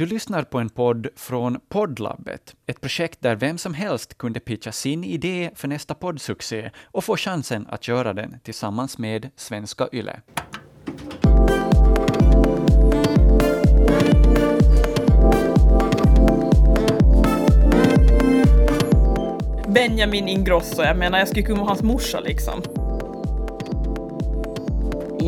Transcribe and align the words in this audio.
Du 0.00 0.06
lyssnar 0.06 0.42
på 0.42 0.58
en 0.58 0.68
podd 0.68 1.08
från 1.16 1.60
Poddlabbet, 1.68 2.54
ett 2.66 2.80
projekt 2.80 3.22
där 3.22 3.36
vem 3.36 3.58
som 3.58 3.74
helst 3.74 4.18
kunde 4.18 4.40
pitcha 4.40 4.72
sin 4.72 5.04
idé 5.04 5.50
för 5.54 5.68
nästa 5.68 5.94
poddsuccé 5.94 6.70
och 6.84 7.04
få 7.04 7.16
chansen 7.16 7.66
att 7.70 7.88
göra 7.88 8.12
den 8.12 8.40
tillsammans 8.42 8.98
med 8.98 9.30
Svenska 9.36 9.88
Yle. 9.92 10.20
Benjamin 19.68 20.28
Ingrosso, 20.28 20.82
jag 20.82 20.98
menar 20.98 21.18
jag 21.18 21.28
skulle 21.28 21.46
kunna 21.46 21.58
vara 21.58 21.68
hans 21.68 21.82
morsa 21.82 22.20
liksom. 22.20 22.62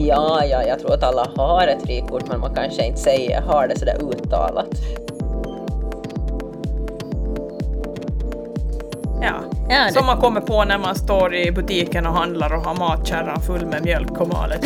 Ja, 0.06 0.44
ja, 0.44 0.62
jag 0.62 0.78
tror 0.78 0.92
att 0.94 1.02
alla 1.02 1.26
har 1.36 1.66
ett 1.66 1.82
frikort 1.82 2.22
men 2.28 2.40
man 2.40 2.54
kanske 2.54 2.86
inte 2.86 3.00
säger, 3.00 3.40
har 3.40 3.68
det 3.68 3.78
sådär 3.78 3.96
uttalat. 4.02 4.66
Ja. 9.22 9.34
Ja, 9.68 9.84
det- 9.86 9.92
Som 9.92 10.06
man 10.06 10.20
kommer 10.20 10.40
på 10.40 10.64
när 10.64 10.78
man 10.78 10.94
står 10.94 11.34
i 11.34 11.52
butiken 11.52 12.06
och 12.06 12.12
handlar 12.14 12.54
och 12.54 12.62
har 12.64 12.74
matkärran 12.74 13.40
full 13.40 13.66
med 13.66 13.84
mjölk 13.84 14.20
och 14.20 14.28
malet 14.28 14.60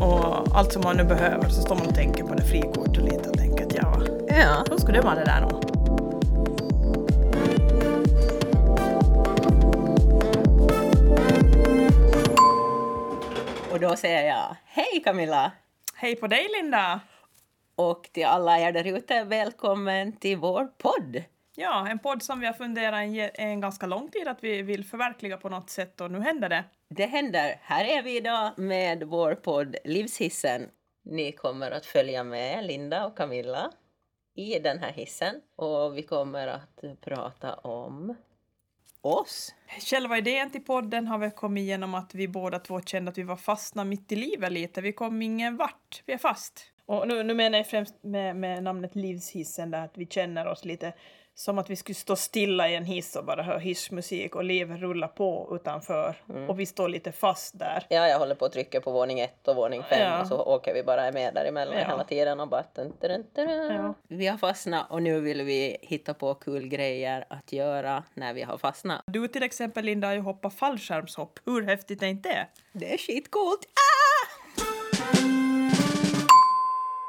och, 0.00 0.02
och 0.08 0.34
allt 0.58 0.72
som 0.72 0.82
man 0.82 0.96
nu 0.96 1.04
behöver 1.04 1.48
så 1.48 1.60
står 1.62 1.74
man 1.74 1.86
och 1.86 1.94
tänker 1.94 2.24
på 2.24 2.34
det 2.34 2.42
frikortet 2.42 3.04
lite 3.04 3.30
och 3.30 3.38
tänker 3.38 3.66
att 3.66 3.74
ja, 3.74 3.92
Ja. 4.28 4.64
då 4.70 4.78
skulle 4.78 4.98
det 4.98 5.04
vara 5.04 5.14
det 5.14 5.24
där 5.24 5.40
nog. 5.40 5.63
Då 13.88 13.96
säger 13.96 14.28
jag 14.28 14.56
hej 14.64 15.02
Camilla! 15.04 15.52
Hej 15.94 16.16
på 16.16 16.26
dig 16.26 16.48
Linda! 16.56 17.00
Och 17.76 18.08
till 18.12 18.24
alla 18.26 18.58
er 18.58 18.72
där 18.72 18.86
ute, 18.86 19.24
välkommen 19.24 20.16
till 20.16 20.36
vår 20.36 20.66
podd! 20.66 21.22
Ja, 21.56 21.88
en 21.88 21.98
podd 21.98 22.22
som 22.22 22.40
vi 22.40 22.46
har 22.46 22.52
funderat 22.52 22.98
en, 22.98 23.30
en 23.34 23.60
ganska 23.60 23.86
lång 23.86 24.10
tid 24.10 24.28
att 24.28 24.44
vi 24.44 24.62
vill 24.62 24.84
förverkliga 24.84 25.36
på 25.36 25.48
något 25.48 25.70
sätt 25.70 26.00
och 26.00 26.10
nu 26.10 26.20
händer 26.20 26.48
det. 26.48 26.64
Det 26.88 27.06
händer. 27.06 27.58
Här 27.62 27.84
är 27.84 28.02
vi 28.02 28.16
idag 28.16 28.52
med 28.56 29.02
vår 29.02 29.34
podd 29.34 29.76
Livshissen. 29.84 30.70
Ni 31.02 31.32
kommer 31.32 31.70
att 31.70 31.86
följa 31.86 32.24
med 32.24 32.64
Linda 32.64 33.06
och 33.06 33.16
Camilla 33.16 33.70
i 34.34 34.58
den 34.58 34.78
här 34.78 34.92
hissen 34.92 35.34
och 35.56 35.98
vi 35.98 36.02
kommer 36.02 36.46
att 36.46 36.84
prata 37.00 37.54
om 37.54 38.14
oss. 39.04 39.54
Själva 39.80 40.18
idén 40.18 40.50
till 40.50 40.64
podden 40.64 41.06
har 41.06 41.18
väl 41.18 41.30
kommit 41.30 41.62
igenom 41.62 41.94
att 41.94 42.14
vi 42.14 42.28
båda 42.28 42.58
två 42.58 42.80
kände 42.80 43.10
att 43.10 43.18
vi 43.18 43.22
var 43.22 43.36
fastna 43.36 43.84
mitt 43.84 44.12
i 44.12 44.16
livet 44.16 44.52
lite. 44.52 44.80
Vi 44.80 44.92
kom 44.92 45.22
ingen 45.22 45.56
vart, 45.56 46.02
vi 46.06 46.12
är 46.12 46.18
fast. 46.18 46.70
Och 46.86 47.08
nu, 47.08 47.22
nu 47.22 47.34
menar 47.34 47.58
jag 47.58 47.66
främst 47.66 48.02
med, 48.02 48.36
med 48.36 48.62
namnet 48.62 48.94
Livshissen 48.94 49.70
där 49.70 49.84
att 49.84 49.98
vi 49.98 50.06
känner 50.06 50.46
oss 50.46 50.64
lite 50.64 50.92
som 51.36 51.58
att 51.58 51.70
vi 51.70 51.76
skulle 51.76 51.94
stå 51.94 52.16
stilla 52.16 52.68
i 52.68 52.74
en 52.74 52.84
hiss 52.84 53.16
och 53.16 53.24
bara 53.24 53.42
höra 53.42 53.58
hissmusik 53.58 54.34
och 54.34 54.44
livet 54.44 54.80
rullar 54.80 55.08
på 55.08 55.48
utanför. 55.52 56.16
Och 56.48 56.60
vi 56.60 56.66
står 56.66 56.88
lite 56.88 57.12
fast 57.12 57.58
där. 57.58 57.86
Ja, 57.88 58.08
jag 58.08 58.18
håller 58.18 58.34
på 58.34 58.44
att 58.44 58.52
trycka 58.52 58.80
på 58.80 58.92
våning 58.92 59.20
ett 59.20 59.48
och 59.48 59.56
våning 59.56 59.82
fem 59.82 60.00
Ja. 60.12 60.20
och 60.20 60.26
så 60.26 60.36
åker 60.42 60.74
vi 60.74 60.82
bara 60.82 61.12
med 61.12 61.34
däremellan 61.34 61.78
Ja. 61.78 61.86
hela 61.88 62.04
tiden 62.04 62.40
och 62.40 62.48
bara... 62.48 62.64
Dun, 62.74 62.92
dun, 63.00 63.24
dun, 63.34 63.46
dun. 63.46 63.74
Ja. 63.74 63.94
Vi 64.08 64.26
har 64.26 64.38
fastnat 64.38 64.90
och 64.90 65.02
nu 65.02 65.20
vill 65.20 65.42
vi 65.42 65.76
hitta 65.82 66.14
på 66.14 66.34
kul 66.34 66.68
grejer 66.68 67.24
att 67.30 67.52
göra 67.52 68.02
när 68.14 68.34
vi 68.34 68.42
har 68.42 68.58
fastnat. 68.58 69.02
Du 69.06 69.28
till 69.28 69.42
exempel 69.42 69.84
Linda 69.84 70.06
har 70.08 70.14
ju 70.14 70.20
hoppat 70.20 70.54
fallskärmshopp. 70.54 71.38
Hur 71.46 71.62
häftigt 71.62 72.02
är 72.02 72.06
inte 72.06 72.28
det? 72.28 72.46
Det 72.72 72.94
är 72.94 72.98
skitcoolt! 72.98 73.60
Ah! 73.64 74.03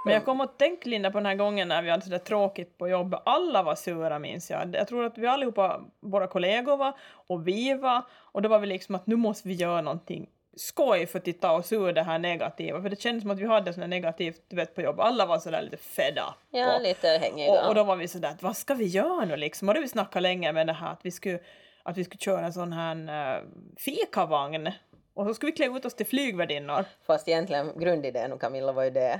Men 0.06 0.14
jag 0.14 0.26
kom 0.26 0.42
att 0.42 0.60
tänka 0.60 0.90
Linda 0.90 1.12
på 1.12 1.18
den 1.18 1.26
här 1.26 1.36
gången 1.36 1.68
när 1.68 1.82
vi 1.82 1.90
hade 1.90 2.04
sådär 2.04 2.18
tråkigt 2.18 2.78
på 2.78 2.90
jobbet. 2.90 3.20
Alla 3.26 3.64
var 3.64 3.76
sura 3.76 4.20
minns 4.20 4.52
jag. 4.52 4.76
Jag 4.76 4.88
tror 4.88 5.06
att 5.06 5.18
vi 5.18 5.28
allihopa, 5.28 5.82
våra 6.00 6.28
kollegor 6.28 6.78
var 6.78 6.94
och 7.28 7.48
vi 7.48 7.74
var. 7.74 8.02
Och 8.14 8.42
då 8.42 8.50
var 8.50 8.60
vi 8.60 8.68
liksom 8.68 8.96
att 8.96 9.08
nu 9.08 9.16
måste 9.16 9.48
vi 9.48 9.54
göra 9.54 9.82
någonting 9.82 10.30
skoj 10.56 11.06
för 11.06 11.20
att 11.20 11.26
titta 11.26 11.52
oss 11.52 11.74
ur 11.74 11.94
det 11.94 12.04
här 12.04 12.20
negativa. 12.20 12.82
För 12.82 12.90
det 12.90 13.02
kändes 13.02 13.22
som 13.22 13.32
att 13.32 13.40
vi 13.40 13.46
hade 13.46 13.74
sådär 13.74 13.88
negativt 13.88 14.42
du 14.48 14.56
vet, 14.56 14.76
på 14.76 14.82
jobbet. 14.82 15.06
Alla 15.06 15.26
var 15.26 15.40
sådär 15.40 15.62
lite 15.62 15.78
fed 15.78 16.18
up. 16.18 16.36
Ja, 16.50 16.76
och, 16.76 16.82
lite 16.82 17.08
hängiga. 17.08 17.52
och, 17.52 17.68
och 17.68 17.76
då 17.76 17.84
var 17.84 17.96
vi 17.96 18.08
sådär 18.08 18.30
att 18.30 18.44
vad 18.44 18.58
ska 18.58 18.74
vi 18.74 18.86
göra 18.86 19.26
nu 19.26 19.36
liksom? 19.36 19.70
Och 19.70 19.76
då 19.76 19.82
vi 19.82 19.88
snackade 19.88 20.22
länge 20.22 20.52
med 20.52 20.68
det 20.68 20.74
här 20.74 20.92
att 20.92 21.06
vi 21.06 21.12
skulle, 21.12 21.40
att 21.84 21.98
vi 21.98 22.04
skulle 22.04 22.20
köra 22.20 22.46
en 22.46 22.54
sån 22.54 22.74
här 22.74 23.38
uh, 23.38 23.44
fikavagn. 23.78 24.72
Och 25.14 25.26
så 25.26 25.34
skulle 25.34 25.52
vi 25.52 25.56
klä 25.56 25.78
ut 25.78 25.86
oss 25.86 25.96
till 25.96 26.06
flygvärdinnor. 26.06 26.86
Fast 27.08 27.28
egentligen 27.28 27.80
grundidén 27.80 28.32
och 28.32 28.42
Camilla 28.42 28.72
var 28.72 28.84
ju 28.84 28.90
det 28.90 29.20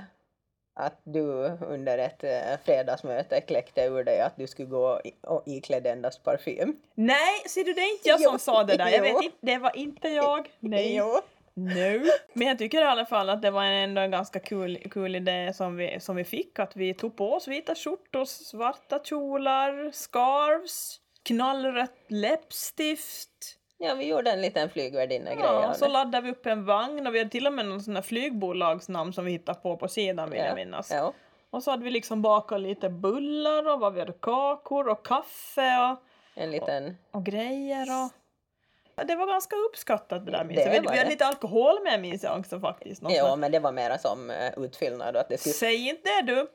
att 0.76 1.00
du 1.04 1.22
under 1.68 1.98
ett 1.98 2.24
eh, 2.24 2.58
fredagsmöte 2.64 3.40
kläckte 3.40 3.82
ur 3.82 4.04
dig 4.04 4.20
att 4.20 4.36
du 4.36 4.46
skulle 4.46 4.68
gå 4.68 5.00
och 5.22 5.42
iklädd 5.46 5.86
endast 5.86 6.24
parfym. 6.24 6.76
Nej, 6.94 7.40
ser 7.48 7.64
du 7.64 7.72
det 7.72 7.80
är 7.80 7.92
inte 7.92 8.08
jag 8.08 8.20
som 8.20 8.32
Jo, 8.32 8.38
sa 8.38 8.64
det 8.64 8.76
där. 8.76 8.88
Jag 8.88 9.02
vet 9.02 9.22
inte, 9.22 9.36
det 9.40 9.58
var 9.58 9.76
inte 9.76 10.08
jag. 10.08 10.48
Nej. 10.60 10.96
Jo. 10.96 11.20
No. 11.54 12.04
Men 12.32 12.48
jag 12.48 12.58
tycker 12.58 12.80
i 12.80 12.84
alla 12.84 13.06
fall 13.06 13.30
att 13.30 13.42
det 13.42 13.50
var 13.50 13.64
ändå 13.64 14.00
en 14.00 14.10
ganska 14.10 14.38
kul, 14.38 14.78
kul 14.90 15.16
idé 15.16 15.52
som 15.54 15.76
vi, 15.76 16.00
som 16.00 16.16
vi 16.16 16.24
fick. 16.24 16.58
Att 16.58 16.76
vi 16.76 16.94
tog 16.94 17.16
på 17.16 17.32
oss 17.32 17.48
vita 17.48 17.74
skjortor, 17.74 18.24
svarta 18.24 18.98
kjolar, 18.98 19.90
scarves, 19.92 21.00
knallrött 21.22 22.04
läppstift. 22.08 23.58
Ja, 23.78 23.94
vi 23.94 24.06
gjorde 24.08 24.30
en 24.30 24.40
liten 24.40 24.70
flygvärdinna-grej 24.70 25.44
Ja, 25.44 25.74
så 25.74 25.88
laddade 25.88 26.20
vi 26.20 26.30
upp 26.30 26.46
en 26.46 26.64
vagn 26.64 27.06
och 27.06 27.14
vi 27.14 27.18
hade 27.18 27.30
till 27.30 27.46
och 27.46 27.52
med 27.52 27.66
någon 27.66 27.82
sån 27.82 27.94
där 27.94 28.02
flygbolagsnamn 28.02 29.12
som 29.12 29.24
vi 29.24 29.32
hittade 29.32 29.60
på 29.60 29.76
på 29.76 29.88
sidan 29.88 30.30
vill 30.30 30.38
jag 30.38 30.54
minnas. 30.54 30.90
Ja. 30.90 31.12
Och 31.50 31.62
så 31.62 31.70
hade 31.70 31.84
vi 31.84 31.90
liksom 31.90 32.22
bakat 32.22 32.60
lite 32.60 32.88
bullar 32.88 33.72
och 33.72 33.80
vad 33.80 33.94
vi 33.94 34.00
hade 34.00 34.12
kakor 34.12 34.88
och 34.88 35.06
kaffe 35.06 35.90
och 35.90 35.98
En 36.34 36.50
liten... 36.50 36.96
och 37.10 37.24
grejer 37.24 37.86
och... 38.04 38.25
Det 39.04 39.14
var 39.16 39.26
ganska 39.26 39.56
uppskattat 39.56 40.26
det 40.26 40.32
där 40.32 40.44
minns 40.44 40.64
Det 40.64 40.74
jag. 40.74 40.82
Vi, 40.82 40.88
hade 40.98 41.10
lite 41.10 41.26
alkohol 41.26 41.82
med 41.84 42.00
minns 42.00 42.22
jag 42.22 42.38
också 42.38 42.60
faktiskt. 42.60 43.02
Någon 43.02 43.12
Ja, 43.12 43.36
men 43.36 43.52
det 43.52 43.58
var 43.58 43.72
mera 43.72 43.98
som 43.98 44.30
uh, 44.30 44.64
utfyllnad 44.64 45.16
att 45.16 45.28
det 45.28 45.38
skulle... 45.38 45.52
Säg 45.52 45.88
inte 45.88 46.02
det 46.10 46.32
du! 46.32 46.46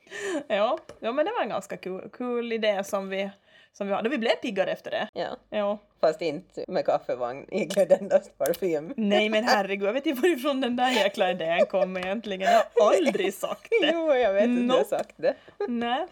Ja, 0.48 0.78
ja 1.00 1.12
men 1.12 1.26
det 1.26 1.32
var 1.32 1.42
en 1.44 1.50
ganska 1.50 1.78
kul, 1.78 2.10
kul 2.14 2.54
idé 2.54 2.84
som 2.84 3.10
vi, 3.10 3.30
som 3.74 3.88
vi 3.88 3.94
hade. 3.94 4.10
Vi 4.10 4.18
blev 4.18 4.36
piggare 4.36 4.72
efter 4.72 4.92
det. 4.92 5.08
Ja, 5.14 5.38
Ja. 5.50 5.78
fast 6.02 6.22
inte 6.22 6.66
med 6.68 6.86
kaffevagn 6.86 7.46
iklädd 7.52 7.92
endast 7.92 8.38
parfym. 8.38 8.94
Nej 8.98 9.30
men 9.30 9.44
herregud, 9.44 9.88
jag 9.88 9.94
vet 9.94 10.06
inte 10.06 10.22
varifrån 10.22 10.62
den 10.62 10.76
där 10.76 10.90
jäkla 10.92 11.32
idén 11.32 11.66
kom 11.66 11.98
egentligen. 11.98 12.42
Jag 12.42 12.84
har 12.84 12.96
aldrig 12.98 13.34
sagt 13.34 13.70
det. 13.82 13.92
Jo, 13.94 14.14
jag 14.14 14.34
vet 14.34 14.44
att 14.44 14.68
du 14.68 14.70
har 14.70 14.84
sagt 14.84 15.16
det. 15.18 15.36
Nej. 15.68 16.08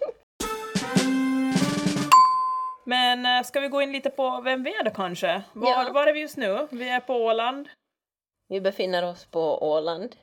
Men 2.89 3.25
eh, 3.25 3.43
ska 3.43 3.59
vi 3.59 3.67
gå 3.67 3.81
in 3.81 3.91
lite 3.91 4.09
på 4.09 4.41
vem 4.41 4.63
vi 4.63 4.75
är 4.75 4.83
då 4.83 4.91
kanske? 4.91 5.41
Var, 5.53 5.69
Ja. 5.69 5.91
var 5.93 6.07
är 6.07 6.13
vi 6.13 6.19
just 6.19 6.37
nu? 6.37 6.67
Vi 6.71 6.89
är 6.89 6.99
på 6.99 7.13
Åland. 7.15 7.69
Vi 8.47 8.61
befinner 8.61 9.03
oss 9.05 9.25
på 9.25 9.63
Åland. 9.71 10.15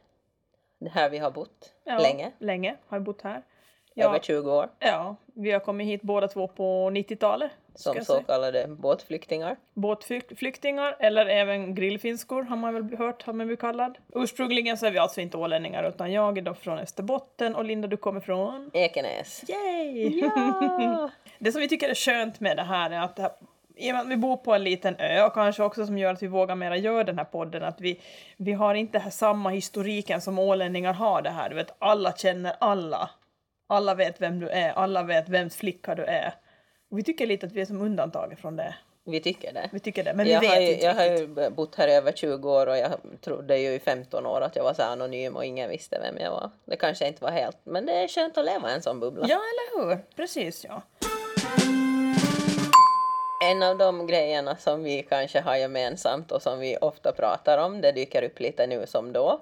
Det 0.79 0.89
här 0.89 1.11
vi 1.11 1.19
har 1.19 1.31
bott 1.31 1.75
Ja, 1.85 1.99
länge, 1.99 2.33
Länge 2.39 2.77
har 2.89 2.99
vi 2.99 3.05
bott 3.05 3.23
här. 3.23 3.43
över 3.97 4.15
Ja, 4.15 4.19
20 4.23 4.53
år, 4.53 4.69
ja, 4.79 5.17
vi 5.35 5.51
har 5.53 5.61
kommit 5.61 5.87
hit 5.87 6.03
båda 6.03 6.29
två 6.29 6.49
på 6.49 6.91
90-talet. 6.91 7.51
Som 7.77 8.05
så 8.05 8.23
kallade 8.23 8.67
båtflyktingar. 8.69 9.57
Båtflyktingar, 9.75 10.97
eller 11.01 11.27
även 11.27 11.75
grillfinskor 11.75 12.43
har 12.43 12.57
man 12.57 12.75
väl 12.75 12.99
hört 12.99 13.23
har 13.23 13.33
man 13.33 13.47
blivit 13.47 13.61
kallad. 13.61 13.99
Ursprungligen 14.15 14.79
så 14.79 14.87
är 14.87 14.91
vi 14.91 14.99
alltså 14.99 15.21
inte 15.21 15.37
ålänningar 15.37 15.89
utan 15.89 16.13
jag 16.13 16.39
är 16.39 16.43
då 16.43 16.55
från 16.55 16.79
Österbotten 16.79 17.55
och 17.55 17.65
Linda 17.65 17.89
du 17.89 17.97
kommer 17.97 18.21
från? 18.21 18.71
Ekenäs. 18.73 19.45
Yay! 19.49 20.21
Ja! 20.21 21.11
Det 21.39 21.53
som 21.53 21.61
vi 21.61 21.69
tycker 21.69 21.89
är 21.89 21.95
skönt 21.95 22.41
med 22.41 22.57
det 22.57 22.63
här 22.63 22.91
är 22.91 23.01
att 23.01 23.17
det 23.17 23.23
här, 23.23 23.33
i 23.77 23.91
och 23.91 23.95
med 23.95 24.03
att 24.03 24.09
vi 24.09 24.17
bor 24.17 24.37
på 24.37 24.55
en 24.55 24.65
liten 24.65 24.97
ö 24.99 25.25
och 25.25 25.35
kanske 25.35 25.63
också 25.63 25.87
som 25.87 25.99
gör 25.99 26.13
att 26.13 26.23
vi 26.23 26.27
vågar 26.27 26.55
mera 26.55 26.77
göra 26.77 27.05
den 27.05 27.19
här 27.19 27.25
podden 27.25 27.63
att 27.63 27.81
vi, 27.81 28.01
vi 28.37 28.53
har 28.53 28.75
inte 28.75 28.99
här 28.99 29.11
samma 29.11 29.51
historiken 29.51 30.21
som 30.21 30.39
ålänningar 30.39 30.93
har 30.93 31.23
det 31.23 31.31
här. 31.31 31.49
Du 31.49 31.55
vet, 31.55 31.75
alla 31.79 32.13
känner 32.13 32.57
alla. 32.61 33.11
Alla 33.67 33.95
vet 33.95 34.21
vem 34.21 34.41
du 34.41 34.49
är, 34.49 34.73
alla 34.73 35.03
vet 35.03 35.29
vems 35.29 35.57
flicka 35.57 35.95
du 35.95 36.05
är. 36.05 36.35
Och 36.91 36.99
vi 36.99 37.03
tycker 37.03 37.27
lite 37.27 37.47
att 37.47 37.53
vi 37.53 37.61
är 37.61 37.67
som 37.67 37.81
undantaget 37.81 38.39
från 38.41 38.57
det. 38.57 38.75
Vi 39.05 39.21
tycker 39.21 39.53
det. 39.53 39.71
Vi 39.73 39.81
tycker 39.81 40.05
det, 40.05 40.15
men 40.15 40.27
vi 40.27 40.33
jag 40.33 40.41
vet 40.41 40.51
har, 40.51 40.61
ju, 40.61 40.73
inte 40.73 40.85
jag 40.85 40.95
har 40.95 41.05
ju 41.05 41.51
bott 41.51 41.75
här 41.75 41.89
i 41.89 41.93
över 41.93 42.13
20 42.13 42.51
år 42.51 42.67
och 42.67 42.77
jag 42.77 42.93
trodde 43.21 43.59
ju 43.59 43.75
i 43.75 43.79
15 43.79 44.27
år 44.27 44.41
att 44.41 44.57
jag 44.57 44.65
var 44.65 44.75
så 44.75 44.83
anonym 44.83 45.37
och 45.37 45.45
ingen 45.45 45.71
visste 45.71 45.99
vem 46.01 46.19
jag 46.19 46.31
var. 46.31 46.51
Det 46.65 46.77
kanske 46.77 47.09
inte 47.09 47.25
var 47.25 47.31
helt, 47.31 47.57
men 47.65 47.87
det 47.87 47.93
är 47.93 48.09
skönt 48.09 48.39
att 48.39 48.45
leva 48.45 48.71
i 48.71 48.75
en 48.75 48.83
sån 48.83 49.01
bubbla. 49.01 49.27
Ja, 49.29 49.37
eller 49.37 49.87
hur? 49.87 49.99
Precis, 50.17 50.65
ja. 50.65 50.83
En 53.45 53.63
av 53.63 53.79
de 53.79 54.07
grejerna 54.07 54.57
som 54.57 54.83
vi 54.83 55.03
kanske 55.03 55.41
har 55.41 55.57
gemensamt 55.57 56.33
och 56.33 56.43
som 56.43 56.59
vi 56.59 56.77
ofta 56.81 57.13
pratar 57.13 57.59
om, 57.59 57.81
det 57.81 57.93
dyker 57.93 58.23
upp 58.23 58.41
lite 58.41 58.67
nu 58.67 58.87
som 58.87 59.13
då. 59.13 59.41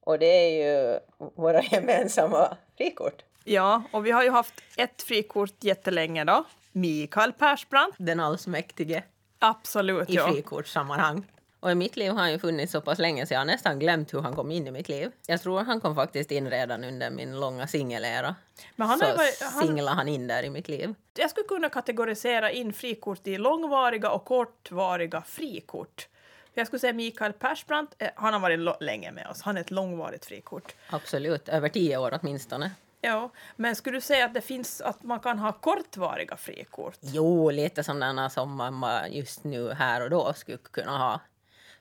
Och 0.00 0.18
det 0.18 0.26
är 0.26 0.50
ju 0.50 0.98
våra 1.34 1.62
gemensamma 1.70 2.56
frikort. 2.76 3.22
Ja, 3.44 3.82
och 3.92 4.06
vi 4.06 4.10
har 4.10 4.22
ju 4.22 4.30
haft 4.30 4.54
ett 4.76 5.02
frikort 5.02 5.64
jättelänge 5.64 6.24
då. 6.24 6.44
Mikael 6.72 7.32
Persbrandt. 7.32 7.94
Den 7.98 8.20
allsmäktige 8.20 9.02
Absolut, 9.38 10.10
i 10.10 10.14
ja. 10.14 10.28
frikortssammanhang. 10.32 11.26
Och 11.60 11.70
i 11.70 11.74
mitt 11.74 11.96
liv 11.96 12.10
har 12.12 12.18
han 12.18 12.32
ju 12.32 12.38
funnits 12.38 12.72
så 12.72 12.80
pass 12.80 12.98
länge 12.98 13.26
så 13.26 13.34
jag 13.34 13.40
har 13.40 13.44
nästan 13.44 13.78
glömt 13.78 14.14
hur 14.14 14.20
han 14.20 14.34
kom 14.34 14.50
in 14.50 14.66
i 14.66 14.70
mitt 14.70 14.88
liv. 14.88 15.10
Jag 15.26 15.42
tror 15.42 15.60
han 15.60 15.80
kom 15.80 15.94
faktiskt 15.94 16.30
in 16.30 16.50
redan 16.50 16.84
under 16.84 17.10
min 17.10 17.40
långa 17.40 17.66
singelera. 17.66 18.34
Men 18.76 18.88
han 18.88 18.98
så 18.98 19.04
varit- 19.04 19.42
han- 19.42 19.62
singlade 19.66 19.96
han 19.96 20.08
in 20.08 20.26
där 20.26 20.42
i 20.42 20.50
mitt 20.50 20.68
liv. 20.68 20.94
Jag 21.14 21.30
skulle 21.30 21.46
kunna 21.48 21.68
kategorisera 21.68 22.50
in 22.50 22.72
frikort 22.72 23.26
i 23.26 23.38
långvariga 23.38 24.10
och 24.10 24.24
kortvariga 24.24 25.22
frikort. 25.26 26.08
Jag 26.54 26.66
skulle 26.66 26.80
säga 26.80 26.92
Mikael 26.92 27.32
Persbrandt, 27.32 27.94
eh, 27.98 28.08
han 28.16 28.32
har 28.32 28.40
varit 28.40 28.82
länge 28.82 29.12
med 29.12 29.26
oss, 29.30 29.42
han 29.42 29.56
är 29.56 29.60
ett 29.60 29.70
långvarigt 29.70 30.24
frikort. 30.24 30.74
Absolut, 30.90 31.48
över 31.48 31.68
tio 31.68 31.96
år 31.96 32.18
åtminstone. 32.22 32.70
Ja, 33.04 33.30
men 33.56 33.76
skulle 33.76 33.96
du 33.96 34.00
säga 34.00 34.24
att 34.24 34.34
det 34.34 34.40
finns 34.40 34.80
att 34.80 35.02
man 35.02 35.20
kan 35.20 35.38
ha 35.38 35.52
kortvariga 35.52 36.36
frikort? 36.36 36.96
Jo, 37.00 37.50
lite 37.50 37.84
sådana 37.84 38.30
som 38.30 38.54
man 38.56 38.84
just 39.12 39.44
nu 39.44 39.72
här 39.72 40.00
och 40.02 40.10
då 40.10 40.32
skulle 40.32 40.58
kunna 40.58 40.98
ha. 40.98 41.20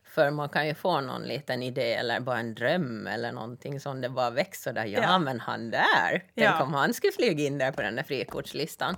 För 0.04 0.32
man 0.32 0.50
kan 0.50 0.68
ju 0.68 0.74
få 0.76 1.02
någon 1.02 1.22
liten 1.22 1.64
idé 1.64 1.94
eller 1.94 2.20
bara 2.20 2.40
en 2.40 2.54
dröm 2.56 3.08
eller 3.08 3.32
någonting 3.32 3.80
som 3.80 4.02
det 4.02 4.10
bara 4.10 4.30
växer 4.30 4.70
så 4.70 4.76
där. 4.76 4.86
Ja, 4.86 5.00
Ja. 5.02 5.18
men 5.20 5.40
han 5.40 5.70
där! 5.72 6.10
Tänk 6.12 6.48
Ja. 6.48 6.64
om 6.64 6.74
han 6.74 6.94
skulle 6.94 7.14
flyga 7.14 7.44
in 7.48 7.58
där 7.58 7.72
på 7.72 7.82
den 7.82 7.96
där 7.96 8.04
frikortslistan. 8.04 8.98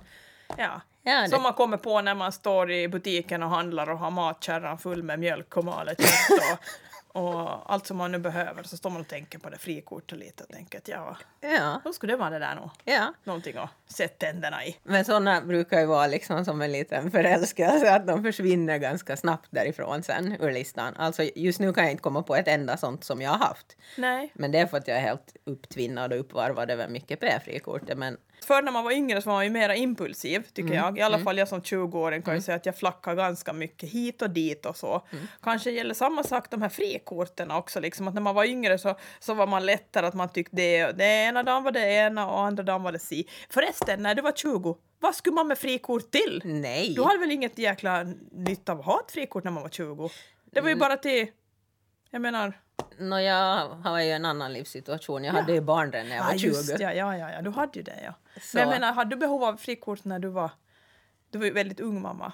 Ja. 0.56 0.80
Ja, 1.02 1.20
det- 1.22 1.28
Som 1.28 1.42
man 1.42 1.52
kommer 1.52 1.76
på 1.76 2.00
när 2.00 2.14
man 2.14 2.32
står 2.32 2.70
i 2.72 2.88
butiken 2.88 3.42
och 3.42 3.48
handlar 3.50 3.90
och 3.90 3.98
har 3.98 4.10
matkärran 4.10 4.78
full 4.78 5.02
med 5.02 5.18
mjölk 5.18 5.56
och 5.56 5.64
malet 5.64 6.00
kött 6.00 6.38
och, 6.52 6.58
och 7.14 7.72
allt 7.72 7.86
som 7.86 7.96
man 7.96 8.12
nu 8.12 8.18
behöver. 8.18 8.62
Så 8.62 8.76
står 8.76 8.90
man 8.90 9.00
och 9.00 9.08
tänker 9.08 9.38
på 9.38 9.50
det 9.50 9.58
frikortet 9.58 10.18
lite 10.18 10.44
och 10.44 10.50
tänker 10.50 10.78
att 10.78 10.88
ja, 10.88 11.16
Ja, 11.40 11.80
då 11.84 11.92
skulle 11.92 12.12
det 12.12 12.16
vara 12.16 12.30
det 12.30 12.38
där 12.38 12.54
nog. 12.54 12.70
ja. 12.84 13.14
Någonting 13.24 13.56
att 13.56 13.70
sätta 13.86 14.26
tänderna 14.26 14.64
i. 14.64 14.76
Men 14.82 15.04
sådana 15.04 15.40
brukar 15.40 15.80
ju 15.80 15.86
vara 15.86 16.06
liksom 16.06 16.44
som 16.44 16.62
en 16.62 16.72
liten 16.72 17.10
förälskelse, 17.10 17.94
att 17.94 18.06
de 18.06 18.22
försvinner 18.22 18.78
ganska 18.78 19.16
snabbt 19.16 19.48
därifrån 19.50 20.02
sen 20.02 20.36
ur 20.40 20.52
listan. 20.52 20.94
Alltså 20.96 21.22
just 21.22 21.60
nu 21.60 21.72
kan 21.72 21.84
jag 21.84 21.90
inte 21.90 22.02
komma 22.02 22.22
på 22.22 22.36
ett 22.36 22.48
enda 22.48 22.76
sånt 22.76 23.04
som 23.04 23.22
jag 23.22 23.30
har 23.30 23.38
haft. 23.38 23.76
Nej. 23.96 24.32
Men 24.34 24.52
det 24.52 24.58
är 24.58 24.66
för 24.66 24.76
att 24.76 24.88
jag 24.88 24.96
är 24.96 25.02
helt 25.02 25.36
upptvinnad 25.44 26.12
och 26.12 26.20
uppvarvad 26.20 26.70
över 26.70 26.88
mycket 26.88 27.20
P-frikortet. 27.20 27.98
Men 27.98 28.16
Förr 28.46 28.62
när 28.62 28.72
man 28.72 28.84
var 28.84 28.92
yngre 28.92 29.22
så 29.22 29.28
var 29.30 29.36
man 29.36 29.44
ju 29.44 29.50
mera 29.50 29.74
impulsiv, 29.76 30.46
tycker 30.52 30.74
jag. 30.74 30.98
I 30.98 31.02
alla 31.02 31.18
fall 31.18 31.38
jag 31.38 31.48
som 31.48 31.60
20-åring 31.60 32.22
kan 32.22 32.34
ju 32.34 32.40
säga 32.40 32.56
att 32.56 32.66
jag 32.66 32.76
flackar 32.76 33.14
ganska 33.14 33.52
mycket 33.52 33.88
hit 33.90 34.22
och 34.22 34.30
dit 34.30 34.66
och 34.66 34.76
så. 34.76 35.06
Kanske 35.42 35.70
gäller 35.70 35.94
samma 35.94 36.22
sak 36.22 36.50
de 36.50 36.62
här 36.62 36.68
frikorten 37.04 37.50
också, 37.50 37.80
liksom 37.80 38.08
att 38.08 38.14
när 38.14 38.20
man 38.20 38.34
var 38.34 38.44
yngre 38.44 38.78
så, 38.78 38.94
så 39.20 39.34
var 39.34 39.46
man 39.46 39.66
lättare 39.66 40.06
att 40.06 40.14
man 40.14 40.28
tyckte 40.28 40.56
det, 40.56 40.92
det 40.92 41.04
ena 41.04 41.42
dagen 41.42 41.64
var 41.64 41.70
det 41.72 41.80
ena 41.92 42.30
och 42.30 42.40
andra 42.40 42.62
dagen 42.62 42.82
var 42.82 42.92
det 42.92 42.98
si. 42.98 43.28
Förresten, 43.50 44.02
när 44.02 44.14
du 44.14 44.22
var 44.22 44.32
20, 44.32 44.76
vad 45.00 45.14
skulle 45.14 45.34
man 45.34 45.48
med 45.48 45.58
frikort 45.58 46.10
till? 46.10 46.42
nej! 46.44 46.94
Du 46.94 47.02
hade 47.02 47.18
väl 47.18 47.30
inget 47.30 47.58
jäkla 47.58 48.06
nytta 48.32 48.72
av 48.72 48.80
att 48.80 48.86
ha 48.86 49.00
ett 49.06 49.12
frikort 49.12 49.44
när 49.44 49.50
man 49.50 49.62
var 49.62 49.70
20? 49.70 50.10
Det 50.44 50.60
var 50.60 50.68
ju 50.68 50.76
bara 50.76 50.96
till, 50.96 51.26
jag 52.10 52.22
menar... 52.22 52.60
Nå, 52.98 53.20
jag 53.20 53.68
har 53.68 54.00
ju 54.00 54.10
en 54.10 54.24
annan 54.24 54.52
livssituation. 54.52 55.24
Jag 55.24 55.32
hade 55.32 55.52
ju 55.52 55.60
barn 55.60 55.92
redan 55.92 56.08
när 56.08 56.16
jag 56.16 56.24
var 56.24 56.38
20. 56.38 56.46
just 56.46 56.80
ja, 56.80 56.92
ja, 56.92 57.16
ja, 57.16 57.30
ja, 57.32 57.42
du 57.42 57.50
hade 57.50 57.78
ju 57.78 57.82
det 57.82 58.00
ja. 58.04 58.14
Så- 58.40 58.56
Men 58.56 58.60
jag 58.68 58.80
menar, 58.80 58.92
hade 58.92 59.10
du 59.10 59.16
behov 59.16 59.44
av 59.44 59.56
frikort 59.56 60.04
när 60.04 60.18
du 60.18 60.28
var, 60.28 60.50
du 61.30 61.38
var 61.38 61.46
ju 61.46 61.52
väldigt 61.52 61.80
ung 61.80 62.02
mamma? 62.02 62.32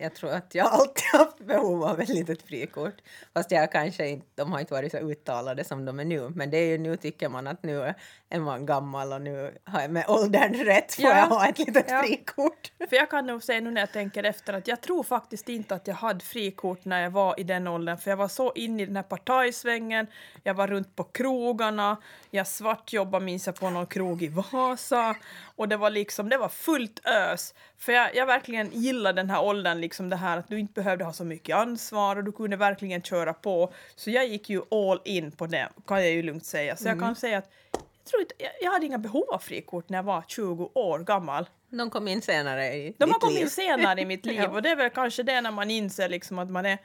Jag 0.00 0.14
tror 0.14 0.30
att 0.30 0.54
jag 0.54 0.66
alltid 0.66 1.04
haft 1.12 1.38
behov 1.38 1.84
av 1.84 2.00
ett 2.00 2.08
litet 2.08 2.42
frikort. 2.42 2.94
Fast 3.34 3.50
jag 3.50 3.72
kanske 3.72 4.08
inte, 4.08 4.26
de 4.34 4.52
har 4.52 4.60
inte 4.60 4.74
varit 4.74 4.92
så 4.92 4.98
uttalade 4.98 5.64
som 5.64 5.84
de 5.84 6.00
är 6.00 6.04
nu. 6.04 6.28
Men 6.34 6.50
det 6.50 6.56
är 6.56 6.66
ju 6.66 6.78
nu 6.78 6.96
tycker 6.96 7.28
man 7.28 7.46
att 7.46 7.62
nu 7.62 7.94
är 8.28 8.40
man 8.40 8.66
gammal 8.66 9.12
och 9.12 9.22
nu 9.22 9.54
har 9.64 9.80
jag 9.80 9.90
med 9.90 10.04
åldern 10.08 10.54
rätt 10.54 10.94
får 10.94 11.04
Ja. 11.04 11.16
jag 11.18 11.26
ha 11.26 11.48
ett 11.48 11.58
litet 11.58 11.84
Ja. 11.88 12.02
frikort. 12.02 12.72
För 12.88 12.96
jag 12.96 13.10
kan 13.10 13.26
nog 13.26 13.42
säga 13.42 13.60
nu 13.60 13.70
när 13.70 13.80
jag 13.80 13.92
tänker 13.92 14.24
efter 14.24 14.52
att 14.52 14.68
jag 14.68 14.80
tror 14.80 15.02
faktiskt 15.02 15.48
inte 15.48 15.74
att 15.74 15.86
jag 15.86 15.94
hade 15.94 16.24
frikort 16.24 16.84
när 16.84 17.02
jag 17.02 17.10
var 17.10 17.40
i 17.40 17.42
den 17.42 17.66
åldern 17.66 17.98
för 17.98 18.10
jag 18.10 18.16
var 18.16 18.28
så 18.28 18.52
inne 18.54 18.82
i 18.82 18.86
den 18.86 18.96
här 18.96 19.02
partajsvängen, 19.02 20.06
jag 20.42 20.54
var 20.54 20.66
runt 20.68 20.96
på 20.96 21.04
krogarna, 21.04 21.96
jag 22.30 22.46
svartjobbade 22.46 23.24
minns 23.24 23.46
jag 23.46 23.54
på 23.56 23.70
någon 23.70 23.86
krog 23.86 24.22
i 24.22 24.28
Vasa 24.28 25.16
och 25.56 25.68
det 25.68 25.76
var 25.76 25.90
liksom, 25.90 26.28
det 26.28 26.38
var 26.38 26.48
fullt 26.48 27.06
ös. 27.06 27.54
För 27.78 27.92
jag, 27.92 28.14
jag 28.16 28.26
verkligen 28.26 28.70
gillade 28.72 29.22
den 29.22 29.30
här 29.30 29.42
åldern, 29.42 29.80
liksom 29.90 30.10
det 30.10 30.16
här 30.16 30.38
att 30.38 30.48
du 30.48 30.58
inte 30.58 30.72
behövde 30.72 31.04
ha 31.04 31.12
så 31.12 31.24
mycket 31.24 31.56
ansvar 31.56 32.16
och 32.16 32.24
du 32.24 32.32
kunde 32.32 32.56
verkligen 32.56 33.02
köra 33.02 33.32
på. 33.32 33.72
Så 33.96 34.10
jag 34.10 34.26
gick 34.26 34.50
ju 34.50 34.62
all 34.70 35.00
in 35.04 35.32
på 35.32 35.46
det, 35.46 35.68
kan 35.86 36.00
jag 36.00 36.10
ju 36.10 36.22
lugnt 36.22 36.44
säga. 36.44 36.76
Så 36.76 36.88
jag 36.88 37.00
kan 37.00 37.16
säga 37.16 37.38
att 37.38 37.50
jag, 37.72 38.04
tror 38.10 38.22
inte, 38.22 38.34
jag, 38.60 38.72
hade 38.72 38.86
inga 38.86 38.98
behov 38.98 39.24
av 39.30 39.38
frikort 39.38 39.88
när 39.88 39.98
jag 39.98 40.02
var 40.02 40.24
20 40.26 40.70
år 40.74 40.98
gammal. 40.98 41.48
De 41.70 41.90
kom 41.90 42.08
in 42.08 42.22
senare 42.22 42.74
i 42.74 42.94
De 42.98 43.10
har 43.10 43.18
kommit 43.18 43.40
in 43.40 43.50
senare 43.50 44.00
i 44.00 44.04
mitt 44.04 44.26
liv 44.30 44.40
Ja. 44.40 44.48
och 44.48 44.62
det 44.62 44.68
är 44.70 44.76
väl 44.76 44.90
kanske 44.90 45.22
det 45.22 45.40
när 45.40 45.50
man 45.50 45.70
inser 45.70 46.08
liksom 46.08 46.38
att 46.38 46.50
man 46.50 46.66
är, 46.66 46.78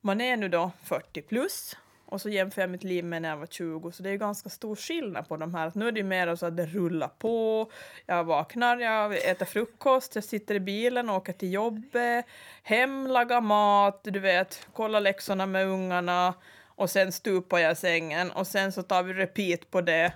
man 0.00 0.20
är 0.20 0.36
nu 0.36 0.48
då 0.48 0.70
40 0.84 1.22
plus 1.22 1.76
och 2.08 2.20
så 2.20 2.28
jämför 2.28 2.60
jag 2.62 2.70
mitt 2.70 2.84
liv 2.84 3.04
med 3.04 3.22
när 3.22 3.28
jag 3.28 3.36
var 3.36 3.46
20 3.46 3.92
så 3.92 4.02
det 4.02 4.08
är 4.08 4.12
ju 4.12 4.18
ganska 4.18 4.48
stor 4.48 4.76
skillnad 4.76 5.28
på 5.28 5.36
de 5.36 5.54
här. 5.54 5.66
Att 5.66 5.74
nu 5.74 5.88
är 5.88 5.92
det 5.92 6.00
ju 6.00 6.04
mer 6.06 6.36
så 6.36 6.46
att 6.46 6.56
det 6.56 6.66
rullar 6.66 7.08
på, 7.18 7.70
jag 8.06 8.24
vaknar, 8.24 8.76
jag 8.78 9.28
äter 9.30 9.46
frukost, 9.46 10.14
jag 10.14 10.24
sitter 10.24 10.54
i 10.54 10.60
bilen, 10.60 11.10
åker 11.10 11.32
till 11.32 11.52
jobbet, 11.52 12.24
hem, 12.62 13.06
lagar 13.06 13.40
mat, 13.40 14.00
du 14.04 14.18
vet, 14.20 14.66
kollar 14.72 15.00
läxorna 15.00 15.46
med 15.46 15.66
ungarna 15.66 16.34
och 16.66 16.90
sen 16.90 17.12
stupar 17.12 17.58
jag 17.58 17.72
i 17.72 17.76
sängen 17.76 18.30
och 18.30 18.46
sen 18.46 18.72
så 18.72 18.82
tar 18.82 19.02
vi 19.02 19.12
repeat 19.12 19.70
på 19.70 19.80
det. 19.80 20.12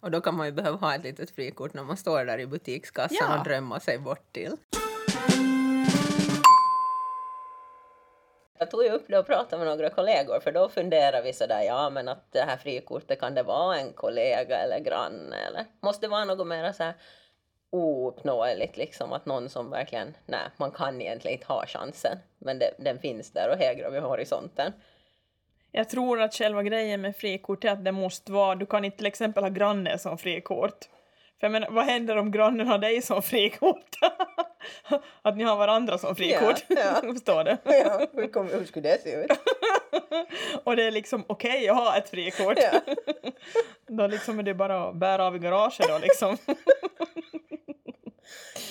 Och 0.00 0.10
då 0.10 0.20
kan 0.20 0.36
man 0.36 0.46
ju 0.46 0.52
behöva 0.52 0.76
ha 0.76 0.94
ett 0.94 1.02
litet 1.04 1.30
frikort 1.30 1.74
när 1.74 1.82
man 1.82 1.96
står 1.96 2.24
där 2.24 2.38
i 2.38 2.46
butikskassan 2.46 3.16
Ja. 3.30 3.38
och 3.38 3.44
drömmer 3.44 3.78
sig 3.78 3.98
bort 3.98 4.32
till. 4.32 4.56
Jag 8.64 8.70
tog 8.70 8.84
ju 8.84 8.90
upp 8.90 9.04
det 9.08 9.18
och 9.18 9.26
pratade 9.26 9.64
med 9.64 9.76
några 9.76 9.90
kollegor 9.90 10.40
för 10.40 10.52
då 10.52 10.68
funderade 10.68 11.22
vi 11.22 11.32
sådär, 11.32 11.62
ja 11.62 11.90
men 11.90 12.08
att 12.08 12.32
det 12.32 12.40
här 12.40 12.56
frikortet 12.56 13.20
kan 13.20 13.34
det 13.34 13.42
vara 13.42 13.78
en 13.78 13.92
kollega 13.92 14.58
eller 14.58 14.78
granne 14.78 15.36
eller 15.36 15.64
måste 15.80 16.06
det 16.06 16.10
vara 16.10 16.24
något 16.24 16.46
mer 16.46 16.72
så 16.72 16.82
här 16.82 16.94
ouppnåeligt 17.70 18.76
liksom 18.76 19.12
att 19.12 19.26
någon 19.26 19.48
som 19.48 19.70
verkligen, 19.70 20.16
nej 20.26 20.40
man 20.56 20.70
kan 20.70 21.00
egentligen 21.00 21.38
inte 21.38 21.52
ha 21.52 21.66
chansen 21.66 22.18
men 22.38 22.58
det, 22.58 22.70
den 22.78 22.98
finns 22.98 23.30
där 23.30 23.50
och 23.52 23.58
hägrar 23.58 23.90
vid 23.90 24.02
horisonten. 24.02 24.72
Jag 25.72 25.88
tror 25.88 26.20
att 26.20 26.34
själva 26.34 26.62
grejen 26.62 27.00
med 27.00 27.16
frikort 27.16 27.64
är 27.64 27.70
att 27.70 27.84
det 27.84 27.92
måste 27.92 28.32
vara, 28.32 28.54
du 28.54 28.66
kan 28.66 28.84
inte 28.84 28.96
till 28.96 29.06
exempel 29.06 29.44
ha 29.44 29.50
grannen 29.50 29.98
som 29.98 30.18
frikort. 30.18 30.84
För 31.40 31.46
jag 31.46 31.52
menar, 31.52 31.70
vad 31.70 31.84
händer 31.84 32.16
om 32.16 32.30
grannen 32.30 32.66
har 32.66 32.78
dig 32.78 33.02
som 33.02 33.22
frikort? 33.22 33.98
att 35.22 35.36
ni 35.36 35.44
har 35.44 35.56
varandra 35.56 35.98
som 35.98 36.16
frikort. 36.16 36.64
Ja, 36.68 36.76
ja. 37.02 37.12
Förstår 37.12 37.44
du? 37.44 37.56
Ja, 37.64 38.06
hur, 38.12 38.26
kom, 38.26 38.48
hur 38.48 38.64
skulle 38.64 38.88
det 38.88 39.02
se 39.02 39.14
ut? 39.14 39.30
Och 40.64 40.76
det 40.76 40.82
är 40.84 40.90
liksom 40.90 41.24
okej 41.26 41.68
att 41.68 41.76
ha 41.76 41.96
ett 41.96 42.08
frikort. 42.08 42.58
Ja. 42.60 42.94
då 43.86 44.06
liksom 44.06 44.38
är 44.38 44.42
det 44.42 44.54
bara 44.54 44.88
att 44.88 44.94
bära 44.96 45.24
av 45.26 45.36
i 45.36 45.38
garaget 45.38 45.88
då 45.88 45.98
liksom. 45.98 46.36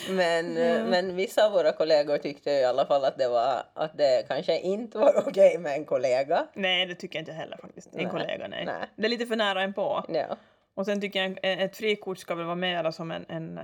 Men, 0.10 0.58
eh, 0.58 0.86
men 0.86 1.16
vissa 1.16 1.46
av 1.46 1.52
våra 1.52 1.72
kollegor 1.72 2.18
tyckte 2.18 2.52
i 2.52 2.66
alla 2.66 2.86
fall 2.86 3.06
att 3.06 3.18
det, 3.18 3.28
var, 3.28 3.64
att 3.74 3.98
det 3.98 4.28
kanske 4.28 4.60
inte 4.60 4.98
var 4.98 5.24
okej 5.28 5.58
med 5.58 5.74
en 5.74 5.86
kollega. 5.86 6.48
nej, 6.54 6.86
det 6.86 6.96
tycker 6.96 7.20
jag 7.20 7.22
inte 7.22 7.32
heller 7.32 7.58
faktiskt. 7.58 7.88
En 7.88 8.02
Nej. 8.02 8.12
kollega, 8.12 8.48
nej. 8.48 8.66
Nej. 8.66 8.90
Det 8.96 9.06
är 9.06 9.10
lite 9.10 9.26
för 9.26 9.36
nära 9.36 9.62
en 9.62 9.74
på. 9.74 10.06
Ja. 10.10 10.38
Och 10.76 10.86
sen 10.86 11.02
tycker 11.02 11.22
jag 11.22 11.38
ett 11.44 11.78
frikort 11.78 12.18
ska 12.20 12.36
väl 12.36 12.46
vara 12.46 12.56
mera 12.56 12.92
som 12.92 13.12
en, 13.12 13.26
en 13.30 13.60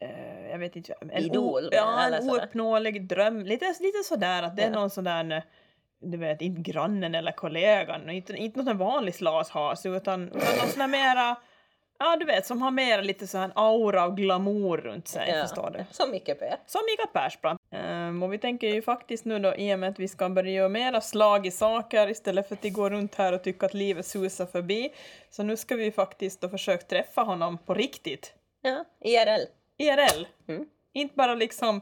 eh, 0.00 0.50
jag 0.50 0.58
vet 0.58 0.76
inte, 0.76 0.94
en, 1.00 1.10
Idol, 1.12 1.64
o, 1.64 1.68
ja, 1.72 2.02
en 2.06 2.30
ouppnåelig 2.30 3.08
dröm. 3.08 3.40
Lite, 3.46 3.74
lite 3.80 4.02
sådär 4.04 4.42
att 4.42 4.56
det 4.56 4.62
är 4.62 4.66
Ja. 4.70 4.72
någon 4.74 4.90
sån 4.90 5.04
där, 5.04 5.42
du 6.00 6.16
vet, 6.18 6.40
inte 6.42 6.70
grannen 6.72 7.14
eller 7.14 7.32
kollegan, 7.32 8.10
inte, 8.10 8.32
inte 8.32 8.62
någon 8.62 8.78
vanlig 8.78 9.14
slashas 9.14 9.86
utan, 9.86 10.28
utan 10.28 10.56
någon 10.58 10.68
sån 10.68 10.78
där 10.78 10.88
mera, 10.88 11.36
ja 11.98 12.16
du 12.16 12.24
vet, 12.26 12.46
som 12.46 12.62
har 12.62 12.70
mera 12.70 13.00
lite 13.00 13.26
sån 13.26 13.40
här 13.40 13.52
aura 13.54 14.04
och 14.04 14.16
glamour 14.16 14.76
runt 14.78 15.08
sig, 15.08 15.30
Ja. 15.30 15.42
förstår 15.42 15.70
du? 15.70 15.84
Som 15.90 16.10
Micke 16.10 16.26
P. 16.38 16.54
Som 16.66 16.80
Mikael 16.90 17.08
Persbrandt. 17.12 17.62
Um, 17.70 18.22
och 18.22 18.32
vi 18.32 18.38
tänker 18.38 18.66
ju 18.68 18.82
faktiskt 18.82 19.24
nu 19.24 19.38
då 19.38 19.54
i 19.54 19.74
och 19.74 19.78
med 19.78 19.90
att 19.90 19.98
vi 19.98 20.08
ska 20.08 20.28
börja 20.28 20.50
göra 20.50 20.68
mera 20.68 21.00
slag 21.00 21.46
i 21.46 21.50
saker 21.50 22.08
istället 22.10 22.48
för 22.48 22.54
att 22.54 22.72
gå 22.72 22.90
runt 22.90 23.14
här 23.14 23.32
och 23.32 23.42
tycka 23.42 23.66
att 23.66 23.74
livet 23.74 24.06
susar 24.06 24.46
förbi. 24.46 24.92
Så 25.30 25.42
nu 25.42 25.56
ska 25.56 25.76
vi 25.76 25.92
faktiskt 25.92 26.40
då 26.40 26.48
försöka 26.48 26.86
träffa 26.86 27.22
honom 27.22 27.58
på 27.58 27.74
riktigt. 27.74 28.34
Ja, 28.62 28.84
IRL. 29.00 29.46
IRL. 29.76 30.26
Mm. 30.48 30.66
Inte 30.92 31.14
bara 31.16 31.34
liksom 31.34 31.76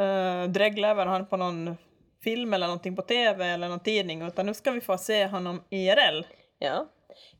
uh, 0.00 0.44
dregla 0.50 0.88
över 0.88 1.06
honom 1.06 1.26
på 1.26 1.36
någon 1.36 1.76
film 2.24 2.54
eller 2.54 2.66
någonting 2.66 2.96
på 2.96 3.02
TV 3.02 3.46
eller 3.46 3.68
någon 3.68 3.80
tidning 3.80 4.22
utan 4.22 4.46
nu 4.46 4.54
ska 4.54 4.70
vi 4.70 4.80
få 4.80 4.98
se 4.98 5.26
honom 5.26 5.62
IRL. 5.70 6.22
Ja. 6.58 6.86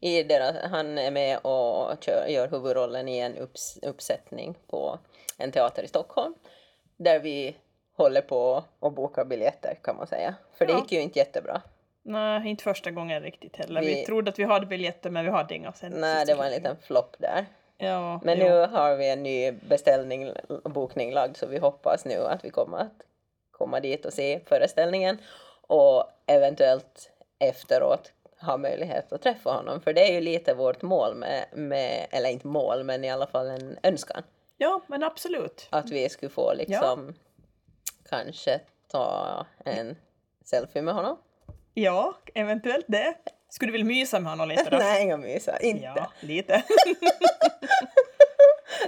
I 0.00 0.23
deras, 0.23 0.57
han 0.71 0.99
är 0.99 1.11
med 1.11 1.38
och 1.38 1.97
kör, 2.04 2.26
gör 2.28 2.49
huvudrollen 2.49 3.09
i 3.09 3.18
en 3.18 3.37
upps, 3.37 3.78
uppsättning 3.83 4.54
på 4.66 4.99
en 5.38 5.52
teater 5.52 5.83
i 5.83 5.88
Stockholm. 5.88 6.35
Där 6.97 7.21
vi 7.21 7.57
håller 7.97 8.21
på 8.21 8.64
och 8.78 8.92
bokar 8.92 9.25
biljetter 9.25 9.78
kan 9.85 9.97
man 9.97 10.07
säga. 10.07 10.35
För 10.59 10.66
det 10.66 10.73
Ja. 10.73 10.78
gick 10.78 10.92
ju 10.92 11.00
inte 11.00 11.18
jättebra. 11.18 11.62
Nej, 12.02 12.49
inte 12.50 12.64
första 12.64 12.90
gången 12.90 13.23
riktigt 13.23 13.57
heller. 13.57 13.80
Vi, 13.80 13.87
Vi- 13.95 14.04
trodde 14.04 14.30
att 14.30 14.38
vi 14.38 14.45
hade 14.45 14.66
biljetter 14.66 15.11
men 15.11 15.25
vi 15.25 15.30
hade 15.30 15.54
inga 15.54 15.73
sen. 15.73 15.92
Nej, 15.97 16.26
det 16.26 16.35
var 16.35 16.45
en 16.45 16.50
liten 16.52 16.76
flopp 16.87 17.16
där. 17.18 17.47
Ja, 17.78 18.20
Men 18.25 18.38
ja. 18.38 18.44
nu 18.44 18.76
har 18.76 18.97
vi 18.97 19.11
en 19.11 19.23
ny 19.23 19.52
beställning 19.52 20.32
och 20.64 20.70
bokning 20.70 21.12
lagd 21.12 21.37
så 21.37 21.47
vi 21.47 21.58
hoppas 21.58 22.04
nu 22.04 22.18
att 22.25 22.44
vi 22.44 22.50
kommer 22.50 22.78
att 22.78 23.02
komma 23.50 23.80
dit 23.80 24.06
och 24.06 24.12
se 24.12 24.40
föreställningen. 24.47 25.18
Och 25.61 26.04
eventuellt 26.26 27.11
efteråt 27.38 28.12
ha 28.40 28.56
möjlighet 28.56 29.12
att 29.12 29.23
träffa 29.23 29.50
honom. 29.50 29.80
För 29.80 29.92
det 29.92 30.08
är 30.08 30.12
ju 30.12 30.20
lite 30.20 30.54
vårt 30.54 30.82
mål 30.82 31.14
med, 31.14 31.44
med 31.52 32.06
eller 32.11 32.30
inte 32.30 32.47
mål, 32.47 32.85
men 32.85 33.04
i 33.04 33.11
alla 33.11 33.26
fall 33.26 33.47
en 33.50 33.78
önskan. 33.82 34.23
Ja, 34.56 34.80
men 34.87 35.02
absolut. 35.02 35.68
Att 35.70 35.90
vi 35.90 36.08
skulle 36.08 36.30
få 36.30 36.54
liksom 36.54 37.14
kanske 38.08 38.61
ta 38.88 39.47
en 39.64 39.97
selfie 40.44 40.82
med 40.82 40.94
honom. 40.94 41.18
Ja, 41.75 42.14
eventuellt 42.35 42.87
det. 42.88 43.14
Skulle 43.49 43.69
du 43.69 43.73
vilja 43.73 43.87
mysa 43.87 44.21
med 44.21 44.33
honom 44.33 44.49
lite 44.49 44.71
då? 44.71 44.76
Nej, 44.78 45.02
inga 45.02 45.17
mysa. 45.17 45.59
Inte. 45.59 45.85
Ja, 45.97 46.11
lite. 46.21 46.62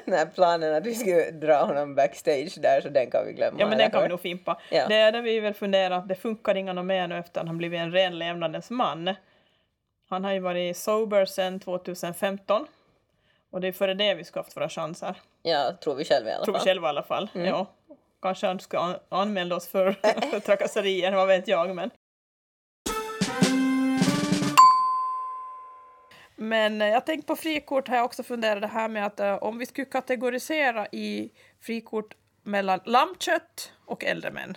Nej, 0.05 0.27
planen 0.35 0.75
att 0.75 0.87
vi 0.87 0.95
skulle 0.95 1.31
dra 1.31 1.65
honom 1.65 1.95
backstage 1.95 2.59
där 2.61 2.81
så 2.81 2.89
den 2.89 3.11
kan 3.11 3.27
vi 3.27 3.33
glömma. 3.33 3.57
Ja, 3.61 3.67
men 3.67 3.79
den 3.79 3.91
kan 3.91 4.03
vi 4.03 4.09
nog 4.09 4.21
fimpa. 4.21 4.61
Ja. 4.71 4.87
Det 4.89 4.95
är 4.95 5.13
där 5.13 5.23
vi 5.23 5.41
väl 5.41 5.55
funderar 5.55 5.97
att 5.99 6.09
det 6.09 6.15
funkar 6.15 6.55
inga 6.55 6.83
mer 6.83 7.09
nu 7.09 7.19
efter 7.19 7.41
att 7.41 7.47
han 7.47 7.59
blivit 7.59 7.81
en 7.81 7.93
ren 7.93 8.19
levnadens 8.19 8.71
man. 8.71 9.15
Han 10.09 10.25
har 10.25 10.33
ju 10.33 10.39
varit 10.41 10.77
sober 10.77 11.25
sedan 11.27 11.61
2015. 11.61 12.67
Och 13.51 13.61
det 13.61 13.69
är 13.69 13.73
före 13.73 13.95
det 13.95 14.15
vi 14.15 14.25
ska 14.25 14.41
haft 14.41 14.57
våra 14.57 14.69
chanser. 14.69 15.15
Ja, 15.43 15.73
tror 15.85 15.95
vi 15.95 16.05
själva 16.05 16.31
i 16.31 16.33
alla 16.33 16.45
Tror 16.45 16.55
vi 16.55 16.59
fall. 16.59 16.67
själva 16.67 16.89
i 16.89 16.91
alla 16.91 17.03
fall. 17.03 17.29
Ja. 17.33 17.67
Kanske 18.23 18.47
han 18.47 18.61
ska 18.61 18.79
an- 18.79 18.99
anmäla 19.09 19.57
oss 19.57 19.69
för, 19.69 19.93
för 20.31 20.41
trakasserier, 20.47 21.13
vad 21.13 21.29
vet 21.29 21.49
jag. 21.49 21.75
Men, 21.77 21.91
men 26.41 26.83
eh, 26.83 26.89
jag 26.89 27.07
tänkte 27.07 27.27
på 27.27 27.37
frikort 27.37 27.89
har 27.89 27.97
jag 27.97 28.05
också 28.05 28.23
funderat 28.23 28.61
det 28.63 28.67
här 28.69 28.89
med 28.89 29.07
att 29.07 29.21
eh, 29.21 29.35
om 29.35 29.59
vi 29.59 29.67
skulle 29.67 29.85
kategorisera 29.85 30.87
i 30.87 31.31
frikort 31.61 32.15
mellan 32.43 32.81
lammkött 32.85 33.73
och 33.87 34.05
äldre 34.05 34.31
män. 34.31 34.51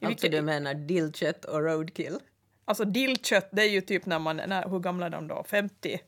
I 0.00 0.04
Alltså 0.06 0.08
vilket- 0.08 0.32
du 0.32 0.42
menar 0.42 0.74
dillkött 0.74 1.44
och 1.44 1.60
roadkill? 1.64 2.18
Alltså 2.64 2.84
dillkött, 2.84 3.48
det 3.52 3.62
är 3.62 3.68
ju 3.68 3.80
typ 3.80 4.06
när 4.06 4.18
man, 4.18 4.36
när, 4.36 4.68
hur 4.68 4.78
gamla 4.78 5.06
är 5.06 5.10
de 5.10 5.28
då? 5.28 5.44
50? 5.48 6.00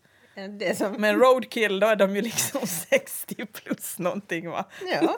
Det 0.58 0.78
som... 0.78 0.92
Men 0.92 1.16
roadkill, 1.18 1.80
då 1.80 1.86
är 1.86 1.96
de 1.96 2.16
ju 2.16 2.22
liksom 2.22 2.60
60 2.66 3.46
plus 3.46 3.98
någonting 3.98 4.50
va? 4.50 4.64
Ja. 4.92 5.16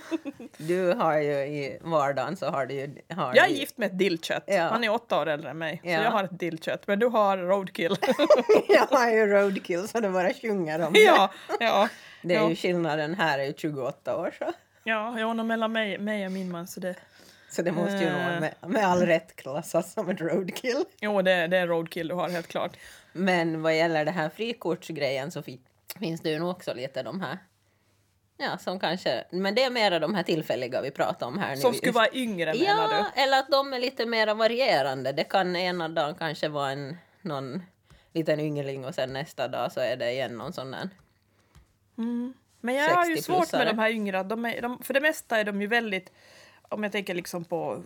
Du 0.56 0.92
har 0.92 1.16
ju 1.18 1.32
i 1.32 1.78
vardagen 1.80 2.36
så 2.36 2.46
har 2.46 2.66
du 2.66 2.74
ju... 2.74 2.94
Har 3.08 3.34
Jag 3.34 3.44
är 3.44 3.48
du- 3.48 3.54
gift 3.54 3.78
med 3.78 3.86
ett 3.86 3.98
dillkött. 3.98 4.44
Ja. 4.46 4.62
Han 4.62 4.84
är 4.84 4.92
åtta 4.92 5.20
år 5.20 5.26
äldre 5.26 5.50
än 5.50 5.58
mig. 5.58 5.80
Så 5.84 5.88
Ja. 5.90 6.02
jag 6.02 6.10
har 6.10 6.24
ett 6.24 6.38
dillkött. 6.38 6.86
Men 6.86 6.98
du 6.98 7.06
har 7.06 7.36
roadkill. 7.38 7.96
Jag 8.68 8.86
har 8.86 9.10
ju 9.10 9.26
roadkill 9.26 9.88
så 9.88 10.00
det 10.00 10.10
bara 10.10 10.34
sjunger 10.34 10.86
om 10.86 10.92
det. 10.92 10.98
ja, 11.00 11.30
ja. 11.60 11.88
Det 12.22 12.34
är 12.34 12.40
ja. 12.40 12.48
ju 12.48 12.56
skillnaden 12.56 13.14
här 13.14 13.38
är 13.38 13.44
ju 13.44 13.52
28 13.56 14.16
år 14.16 14.34
så. 14.38 14.52
Ja, 14.84 15.18
ja 15.20 15.34
mellan 15.34 15.72
mig, 15.72 15.98
mig 15.98 16.26
och 16.26 16.32
min 16.32 16.50
man 16.50 16.66
så 16.66 16.80
det... 16.80 16.94
Så 17.50 17.62
det 17.62 17.72
måste 17.72 17.96
ju 17.96 18.10
nog 18.10 18.20
Eh. 18.20 18.40
med, 18.40 18.54
med 18.66 18.84
all 18.86 19.06
rätt 19.06 19.36
klassas 19.36 19.92
som 19.92 20.08
ett 20.08 20.20
roadkill. 20.20 20.84
Jo, 21.00 21.22
det, 21.22 21.46
det 21.46 21.56
är 21.56 21.66
roadkill 21.66 22.08
du 22.08 22.14
har 22.14 22.28
helt 22.28 22.46
klart. 22.48 22.76
Men 23.12 23.62
vad 23.62 23.76
gäller 23.76 24.04
det 24.04 24.10
här 24.10 24.28
frikortsgrejen 24.28 25.30
så 25.30 25.42
fi- 25.42 25.60
finns 25.98 26.20
det 26.20 26.30
ju 26.30 26.38
nog 26.38 26.50
också 26.50 26.74
lite 26.74 27.02
de 27.02 27.20
här 27.20 27.38
Ja, 28.38 28.58
som 28.58 28.78
kanske, 28.80 29.24
men 29.30 29.54
det 29.54 29.62
är 29.64 29.70
mera 29.70 29.98
de 29.98 30.14
här 30.14 30.22
tillfälliga 30.22 30.82
vi 30.82 30.90
pratar 30.90 31.26
om 31.26 31.38
här 31.38 31.56
Som 31.56 31.70
nu. 31.72 31.76
skulle 31.78 31.92
vara 31.92 32.12
yngre 32.12 32.54
menar 32.54 32.92
Ja, 32.92 33.06
du? 33.14 33.22
eller 33.22 33.38
att 33.38 33.50
de 33.50 33.72
är 33.72 33.78
lite 33.78 34.06
mer 34.06 34.34
varierande. 34.34 35.12
Det 35.12 35.24
kan 35.24 35.56
ena 35.56 35.88
dagen 35.88 36.14
kanske 36.14 36.48
vara 36.48 36.70
en 36.70 36.96
någon 37.22 37.62
liten 38.12 38.40
yngling 38.40 38.84
och 38.84 38.94
sen 38.94 39.12
nästa 39.12 39.48
dag 39.48 39.72
så 39.72 39.80
är 39.80 39.96
det 39.96 40.12
igen 40.12 40.38
någon 40.38 40.52
sån 40.52 40.70
där. 40.70 40.90
Men 42.60 42.74
jag 42.74 42.88
har 42.94 43.06
ju 43.06 43.16
svårt 43.16 43.36
60-plussare. 43.44 43.58
med 43.58 43.66
de 43.66 43.78
här 43.78 43.90
yngre. 43.90 44.22
De 44.22 44.44
är, 44.44 44.62
de, 44.62 44.82
för 44.82 44.94
det 44.94 45.00
mesta 45.00 45.38
är 45.40 45.44
de 45.44 45.60
ju 45.62 45.66
väldigt, 45.66 46.12
om 46.68 46.82
jag 46.82 46.92
tänker 46.92 47.14
liksom 47.14 47.44
på 47.44 47.82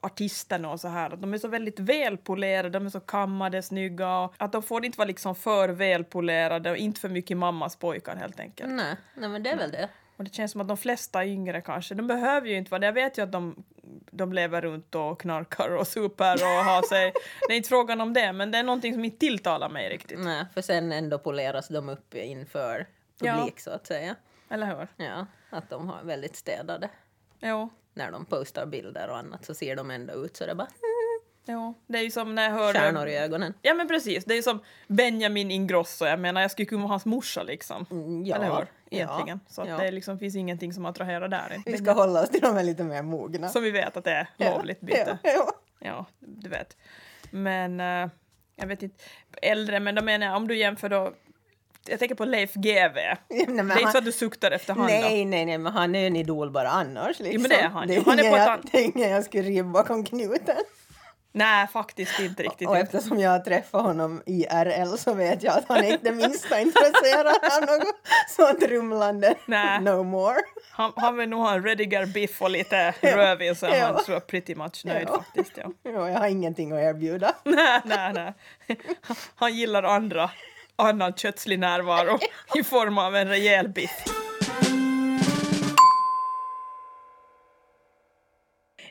artisterna 0.00 0.70
och 0.70 0.80
så 0.80 0.88
här, 0.88 1.10
att 1.10 1.20
de 1.20 1.34
är 1.34 1.38
så 1.38 1.48
väldigt 1.48 1.78
välpolerade, 1.80 2.68
de 2.70 2.86
är 2.86 2.90
så 2.90 3.00
kammade, 3.00 3.62
snygga. 3.62 4.18
Och 4.18 4.34
att 4.38 4.52
de 4.52 4.62
får 4.62 4.84
inte 4.84 4.98
vara 4.98 5.08
liksom 5.08 5.34
för 5.34 5.68
välpolerade 5.68 6.70
och 6.70 6.76
inte 6.76 7.00
för 7.00 7.08
mycket 7.08 7.36
mammas 7.36 7.76
pojkar 7.76 8.16
helt 8.16 8.40
enkelt. 8.40 8.72
Nej, 8.72 8.96
nej 9.14 9.28
men 9.28 9.42
det 9.42 9.50
är 9.50 9.56
väl 9.56 9.70
det. 9.70 9.88
Och 10.16 10.24
det 10.24 10.34
känns 10.34 10.52
som 10.52 10.60
att 10.60 10.68
de 10.68 10.76
flesta 10.76 11.24
yngre 11.26 11.60
kanske, 11.60 11.94
de 11.94 12.06
behöver 12.06 12.48
ju 12.48 12.56
inte 12.56 12.70
vara 12.70 12.78
det. 12.78 12.86
Jag 12.86 12.92
vet 12.92 13.18
ju 13.18 13.22
att 13.22 13.32
de, 13.32 13.64
de 14.10 14.32
lever 14.32 14.60
runt 14.62 14.94
och 14.94 15.20
knarkar 15.20 15.76
och 15.76 15.86
super 15.86 16.32
och 16.34 16.64
har 16.64 16.82
sig. 16.82 17.12
Det 17.48 17.52
är 17.52 17.56
inte 17.56 17.68
frågan 17.68 18.00
om 18.00 18.12
det, 18.14 18.32
men 18.32 18.50
det 18.50 18.58
är 18.58 18.62
någonting 18.62 18.94
som 18.94 19.04
inte 19.04 19.18
tilltalar 19.18 19.68
mig 19.68 19.88
riktigt. 19.88 20.18
Nej, 20.18 20.44
för 20.54 20.62
sen 20.62 20.92
ändå 20.92 21.18
poleras 21.18 21.68
de 21.68 21.88
upp 21.88 22.14
inför 22.14 22.86
Ja. 23.20 23.32
publik 23.36 23.60
så 23.60 23.70
att 23.70 23.86
säga. 23.86 24.14
Eller 24.50 24.66
hur? 24.66 24.88
Ja, 25.06 25.26
att 25.50 25.70
de 25.70 25.88
har 25.88 26.02
väldigt 26.02 26.36
städade. 26.36 26.88
Jo. 27.40 27.68
När 27.98 28.10
de 28.12 28.24
postar 28.24 28.66
bilder 28.66 29.10
och 29.10 29.16
annat 29.16 29.44
så 29.44 29.54
ser 29.54 29.76
de 29.76 29.90
ändå 29.90 30.12
ut 30.24 30.36
så 30.36 30.46
det 30.46 30.54
bara 30.54 30.68
Jo. 31.50 31.74
Det 31.86 31.98
är 31.98 32.02
ju 32.02 32.10
som 32.10 32.34
när 32.34 32.42
jag 32.42 32.50
hör... 32.50 32.72
stjärnor 32.72 33.08
i 33.08 33.16
ögonen. 33.16 33.54
Ja 33.62 33.74
men 33.74 33.88
precis, 33.88 34.24
det 34.24 34.34
är 34.34 34.42
som 34.42 34.60
Benjamin 34.86 35.50
Ingrosso, 35.50 36.06
jag 36.06 36.20
menar 36.20 36.40
jag 36.40 36.50
skulle 36.50 36.66
kunna 36.66 36.82
vara 36.82 36.90
hans 36.90 37.04
morsa 37.04 37.42
liksom. 37.42 37.86
Mm, 37.90 38.24
ja, 38.24 38.36
Eller 38.36 38.46
hur? 38.46 38.52
ja, 38.52 38.66
Egentligen. 38.90 39.40
Så 39.48 39.62
att 39.62 39.68
ja. 39.68 39.76
det 39.76 39.90
liksom 39.90 40.18
finns 40.18 40.36
ingenting 40.36 40.72
som 40.72 40.86
attraherar 40.86 41.28
där. 41.28 41.62
Vi 41.66 41.78
ska 41.78 41.92
hålla 41.92 42.22
oss 42.22 42.30
till 42.30 42.40
de 42.40 42.54
här 42.54 42.64
lite 42.64 42.84
mer 42.84 43.02
mogna. 43.02 43.48
Som 43.48 43.62
vi 43.62 43.70
vet 43.70 43.96
att 43.96 44.04
det 44.04 44.10
är 44.10 44.28
lovligt 44.38 44.80
byte. 44.80 45.18
Ja, 45.22 45.30
ja. 45.30 45.52
Ja, 45.78 46.06
du 46.18 46.48
vet. 46.48 46.76
Men 47.30 47.80
eh, 47.80 48.10
jag 48.56 48.66
vet 48.66 48.82
inte, 48.82 49.04
äldre, 49.42 49.80
men 49.80 49.94
då 49.94 50.02
menar 50.02 50.26
jag 50.26 50.36
om 50.36 50.48
du 50.48 50.56
jämför 50.56 50.88
då, 50.88 51.12
jag 51.88 51.98
tänker 51.98 52.14
på 52.14 52.24
Leif 52.24 52.54
GW. 52.54 52.94
Det 53.28 53.34
är 53.34 53.50
inte 53.80 53.92
så 53.92 53.98
att 53.98 54.04
du 54.04 54.12
suktar 54.12 54.50
efter 54.50 54.74
då? 54.74 54.82
Nej, 54.82 55.24
nej, 55.24 55.44
nej, 55.46 55.58
men 55.58 55.72
han 55.72 55.94
är 55.94 56.06
en 56.06 56.16
idol 56.16 56.50
bara 56.50 56.68
annars. 56.70 57.18
Liksom. 57.20 57.42
men 57.42 57.48
det 57.50 57.56
är 57.60 57.68
han. 57.68 57.88
Det 57.88 57.96
är, 57.96 58.04
Han 58.04 58.18
är 58.18 58.30
på 58.30 58.36
ett 58.36 58.42
jag, 58.42 58.48
an- 58.48 58.68
det 58.72 58.78
är 58.78 58.84
ingen 58.96 59.10
jag 59.10 59.24
skulle 59.24 59.42
riva 59.42 59.68
bakom 59.68 60.04
knuten. 60.04 60.56
Nej, 61.32 61.66
faktiskt 61.66 62.20
inte 62.20 62.42
riktigt. 62.42 62.68
Och 62.68 62.76
eftersom 62.78 63.20
jag 63.20 63.30
har 63.30 63.38
träffat 63.38 63.82
honom 63.82 64.22
IRL 64.26 64.96
så 64.96 65.14
vet 65.14 65.42
jag 65.42 65.58
att 65.58 65.64
han 65.68 65.78
är 65.78 65.92
inte 65.92 66.04
det 66.10 66.12
minsta 66.16 66.60
intresserad 66.60 67.26
av 67.26 67.60
något 67.60 67.94
sånt 68.28 68.62
rumlande. 68.62 69.34
Nej. 69.46 69.80
No 69.80 70.02
more. 70.02 70.36
Han, 70.72 70.92
han 70.96 71.16
vill 71.16 71.28
nog 71.28 71.40
ha 71.40 71.54
en 71.54 71.62
redigar 71.64 72.06
biff 72.06 72.42
och 72.42 72.50
lite 72.50 72.90
rödvin 73.00 73.56
så 73.56 73.66
Ja. 73.66 73.86
han 73.86 74.04
tror 74.04 74.14
jag 74.14 74.26
pretty 74.26 74.54
much 74.54 74.84
nöjd 74.84 75.08
Ja. 75.10 75.16
faktiskt. 75.16 75.52
Ja. 75.56 75.70
Ja, 75.82 76.10
jag 76.10 76.18
har 76.18 76.28
ingenting 76.28 76.72
att 76.72 76.78
erbjuda. 76.78 77.34
nej, 77.44 77.80
nej, 77.84 78.12
nej. 78.12 78.32
Han 79.34 79.54
gillar 79.54 79.82
andra, 79.82 80.30
annan 80.78 81.12
kötslig 81.12 81.58
närvaro 81.58 82.18
i 82.54 82.64
form 82.64 82.98
av 82.98 83.16
en 83.16 83.28
rejäl 83.28 83.68
biff. 83.68 84.17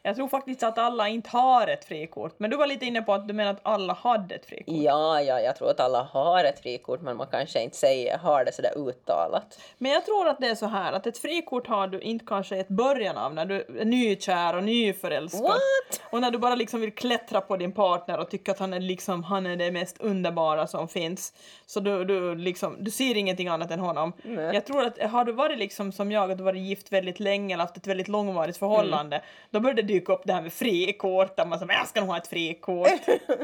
Jag 0.08 0.16
tror 0.16 0.28
faktiskt 0.28 0.64
att 0.64 0.78
alla 0.78 1.08
inte 1.08 1.30
har 1.30 1.68
ett 1.68 1.86
frikort, 1.86 2.36
men 2.38 2.50
du 2.50 2.58
var 2.58 2.68
lite 2.68 2.86
inne 2.86 3.02
på 3.02 3.14
att 3.14 3.28
du 3.28 3.34
menar 3.34 3.52
att 3.52 3.60
alla 3.64 3.94
hade 3.94 4.36
ett 4.36 4.46
frikort. 4.46 4.76
Ja, 4.78 5.22
ja, 5.22 5.40
jag 5.40 5.56
tror 5.56 5.70
att 5.70 5.80
alla 5.80 6.04
har 6.04 6.44
ett 6.44 6.60
frikort 6.60 7.02
men 7.02 7.18
man 7.18 7.28
kanske 7.32 7.64
inte 7.64 7.78
säger, 7.78 8.18
har 8.18 8.46
det 8.46 8.52
sådär 8.52 8.72
uttalat. 8.78 9.60
Men 9.78 9.92
jag 9.92 10.06
tror 10.06 10.28
att 10.28 10.40
det 10.40 10.48
är 10.48 10.56
så 10.56 10.66
här 10.66 10.94
att 10.94 11.08
ett 11.08 11.18
frikort 11.18 11.68
har 11.68 11.88
du 11.88 12.00
inte 12.00 12.26
kanske 12.26 12.56
i 12.56 12.60
ett 12.60 12.68
början 12.68 13.18
av 13.18 13.34
när 13.34 13.46
du 13.46 13.56
är 13.80 13.86
nykär 13.86 14.56
och 14.56 14.64
nyförälskad. 14.64 15.42
What? 15.42 16.02
Och 16.02 16.22
när 16.22 16.32
du 16.32 16.38
bara 16.38 16.56
liksom 16.56 16.82
vill 16.82 16.96
klättra 16.96 17.42
på 17.42 17.58
din 17.58 17.72
partner 17.72 18.20
och 18.20 18.30
tycker 18.30 18.52
att 18.52 18.60
han 18.60 18.74
är 18.74 18.80
liksom, 18.80 19.24
han 19.24 19.46
är 19.46 19.56
det 19.56 19.72
mest 19.72 19.98
underbara 20.00 20.68
som 20.68 20.88
finns. 20.88 21.34
Så 21.66 21.80
du, 21.80 22.06
du 22.06 22.36
liksom, 22.36 22.76
du 22.80 22.92
ser 22.92 23.18
ingenting 23.18 23.48
annat 23.48 23.72
än 23.72 23.80
honom. 23.80 24.14
Nej. 24.24 24.54
Jag 24.54 24.66
tror 24.66 24.84
att 24.84 25.12
har 25.12 25.26
du 25.26 25.32
varit 25.32 25.60
liksom 25.60 25.92
som 25.92 26.12
jag, 26.12 26.32
att 26.32 26.38
du 26.38 26.44
varit 26.44 26.62
gift 26.62 26.92
väldigt 26.92 27.20
länge 27.20 27.54
eller 27.54 27.64
haft 27.64 27.78
ett 27.78 27.88
väldigt 27.88 28.08
långvarigt 28.08 28.58
förhållande, 28.58 29.22
då 29.50 29.60
börjar 29.60 29.76
det 29.76 29.97
dyka 30.00 30.14
upp 30.14 30.22
det 30.26 30.34
här 30.34 30.42
med 30.42 30.54
frikort, 30.54 31.38
där 31.38 31.46
man 31.46 31.60
säger 31.60 31.74
jag 31.74 31.88
ska 31.88 32.00
nog 32.00 32.10
ha 32.10 32.18
ett 32.18 32.28
frikort. 32.28 32.88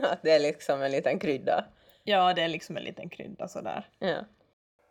att 0.04 0.20
det 0.24 0.32
är 0.32 0.40
liksom 0.40 0.82
en 0.82 0.92
liten 0.92 1.20
krydda. 1.20 1.66
ja, 2.04 2.34
det 2.34 2.42
är 2.42 2.48
liksom 2.48 2.78
en 2.78 2.84
liten 2.84 3.10
krydda 3.10 3.48
sådär. 3.48 3.86
Ja. 4.00 4.18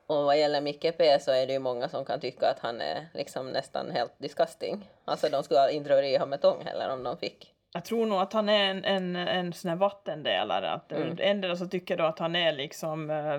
Och 0.06 0.24
vad 0.24 0.38
gäller 0.38 0.60
Micke 0.60 0.98
P 0.98 1.18
så 1.20 1.30
är 1.30 1.46
det 1.46 1.52
ju 1.52 1.58
många 1.58 1.88
som 1.88 2.04
kan 2.04 2.20
tycka 2.20 2.48
att 2.48 2.58
han 2.58 2.80
är 2.80 3.08
liksom 3.14 3.50
nästan 3.50 3.90
helt 3.90 4.18
disgusting. 4.18 4.88
Alltså 5.04 5.28
de 5.28 5.42
skulle 5.42 5.72
inte 5.72 5.90
röra 5.90 6.06
i 6.06 6.12
honom 6.12 6.30
med 6.30 6.40
tång 6.42 6.64
heller 6.64 6.92
om 6.92 7.02
de 7.02 7.16
fick. 7.16 7.54
Jag 7.72 7.84
tror 7.84 8.06
nog 8.06 8.18
att 8.20 8.32
han 8.32 8.48
är 8.48 8.70
en, 8.70 8.84
en, 8.84 9.16
en 9.16 9.52
sån 9.52 9.68
här 9.68 9.76
vattendelare. 9.76 10.70
Att 10.70 10.92
Mm. 10.92 11.16
Ändå 11.20 11.56
så 11.56 11.66
tycker 11.66 11.96
då 11.96 12.04
att 12.04 12.18
han 12.18 12.36
är 12.36 12.52
liksom 12.52 13.10
äh, 13.10 13.38